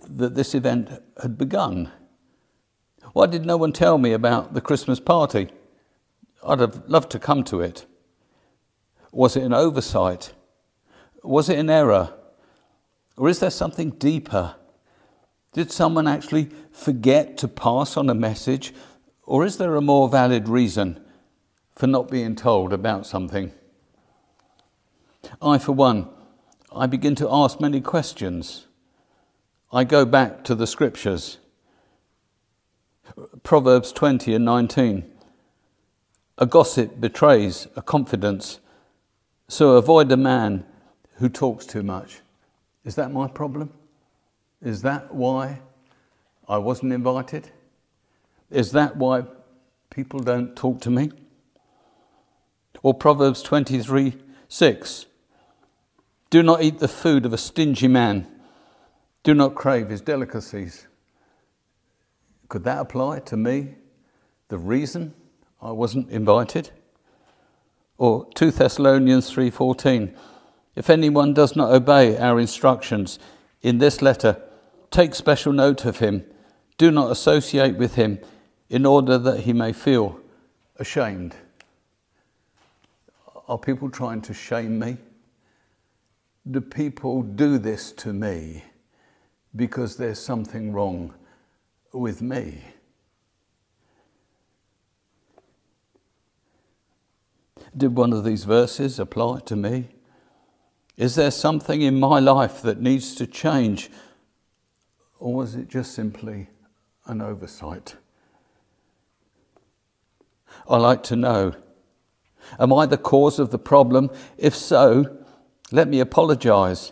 [0.09, 0.89] that this event
[1.21, 1.91] had begun?
[3.13, 5.49] Why did no one tell me about the Christmas party?
[6.45, 7.85] I'd have loved to come to it.
[9.11, 10.33] Was it an oversight?
[11.23, 12.13] Was it an error?
[13.17, 14.55] Or is there something deeper?
[15.53, 18.73] Did someone actually forget to pass on a message?
[19.23, 20.99] Or is there a more valid reason
[21.73, 23.53] for not being told about something?
[25.41, 26.09] I, for one,
[26.75, 28.67] I begin to ask many questions.
[29.75, 31.37] I go back to the scriptures.
[33.43, 35.03] Proverbs 20 and 19.
[36.37, 38.61] A gossip betrays a confidence
[39.49, 40.63] so avoid a man
[41.15, 42.21] who talks too much.
[42.85, 43.69] Is that my problem?
[44.61, 45.59] Is that why
[46.47, 47.49] I wasn't invited?
[48.49, 49.25] Is that why
[49.89, 51.11] people don't talk to me?
[52.81, 54.15] Or Proverbs 23
[54.47, 55.05] 6
[56.29, 58.27] Do not eat the food of a stingy man,
[59.25, 60.87] do not crave his delicacies.
[62.47, 63.73] Could that apply to me?
[64.49, 65.15] The reason
[65.59, 66.69] I wasn't invited?
[67.97, 70.15] Or 2 Thessalonians 3:14.
[70.75, 73.17] If anyone does not obey our instructions
[73.63, 74.39] in this letter,
[74.91, 76.23] take special note of him.
[76.77, 78.19] Do not associate with him
[78.69, 80.19] in order that he may feel
[80.75, 81.35] ashamed.
[83.47, 84.97] Are people trying to shame me?
[86.49, 88.65] Do people do this to me
[89.55, 91.13] because there's something wrong
[91.93, 92.61] with me?
[97.75, 99.89] Did one of these verses apply to me?
[100.97, 103.89] Is there something in my life that needs to change?
[105.19, 106.49] Or was it just simply
[107.05, 107.95] an oversight?
[110.67, 111.53] I like to know
[112.59, 114.09] Am I the cause of the problem?
[114.37, 115.17] If so,
[115.71, 116.91] let me apologize.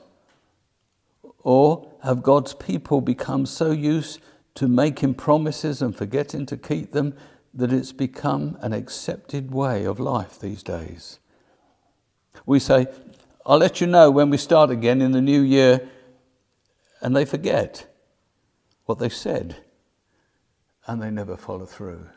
[1.43, 4.19] Or have God's people become so used
[4.55, 7.15] to making promises and forgetting to keep them
[7.53, 11.19] that it's become an accepted way of life these days.
[12.45, 12.87] We say,
[13.45, 15.89] I'll let you know when we start again in the new year,
[17.01, 17.93] and they forget
[18.85, 19.57] what they said
[20.87, 22.07] and they never follow through.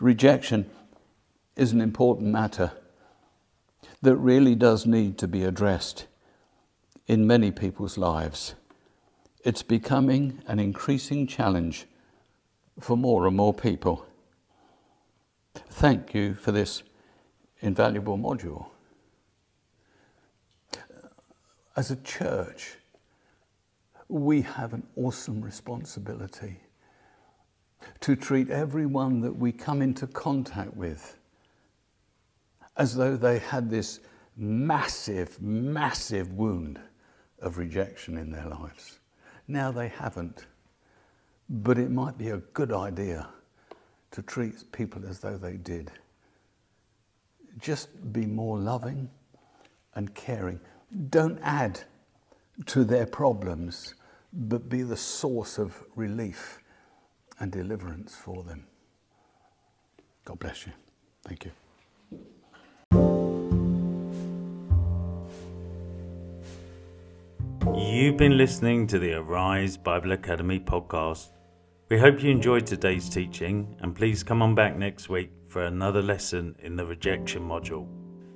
[0.00, 0.68] Rejection
[1.56, 2.72] is an important matter
[4.02, 6.06] that really does need to be addressed
[7.10, 8.54] in many people's lives.
[9.44, 11.86] It's becoming an increasing challenge
[12.78, 14.06] for more and more people.
[15.70, 16.84] Thank you for this
[17.62, 18.66] invaluable module.
[21.76, 22.76] As a church,
[24.06, 26.60] we have an awesome responsibility
[27.98, 31.18] to treat everyone that we come into contact with
[32.76, 33.98] as though they had this
[34.36, 36.78] massive, massive wound
[37.40, 38.98] of rejection in their lives.
[39.48, 40.46] Now they haven't,
[41.48, 43.28] but it might be a good idea
[44.12, 45.90] to treat people as though they did.
[47.58, 49.08] Just be more loving
[49.94, 50.60] and caring.
[51.10, 51.80] Don't add
[52.66, 53.94] to their problems,
[54.32, 56.60] but be the source of relief
[57.38, 58.66] and deliverance for them.
[60.24, 60.72] God bless you.
[61.24, 61.50] Thank you.
[67.76, 71.28] You've been listening to the Arise Bible Academy podcast.
[71.88, 76.02] We hope you enjoyed today's teaching and please come on back next week for another
[76.02, 77.88] lesson in the rejection module.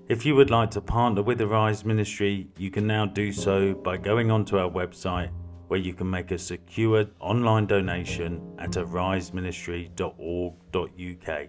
[0.09, 3.97] If you would like to partner with Arise Ministry, you can now do so by
[3.97, 5.31] going onto our website
[5.69, 11.49] where you can make a secure online donation at ariseministry.org.uk.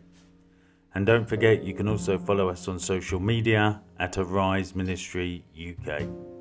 [0.96, 6.35] And don't forget, you can also follow us on social media at Arise Ministry UK.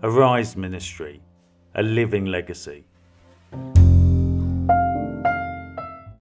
[0.00, 1.20] Arise Ministry,
[1.74, 2.84] a living legacy.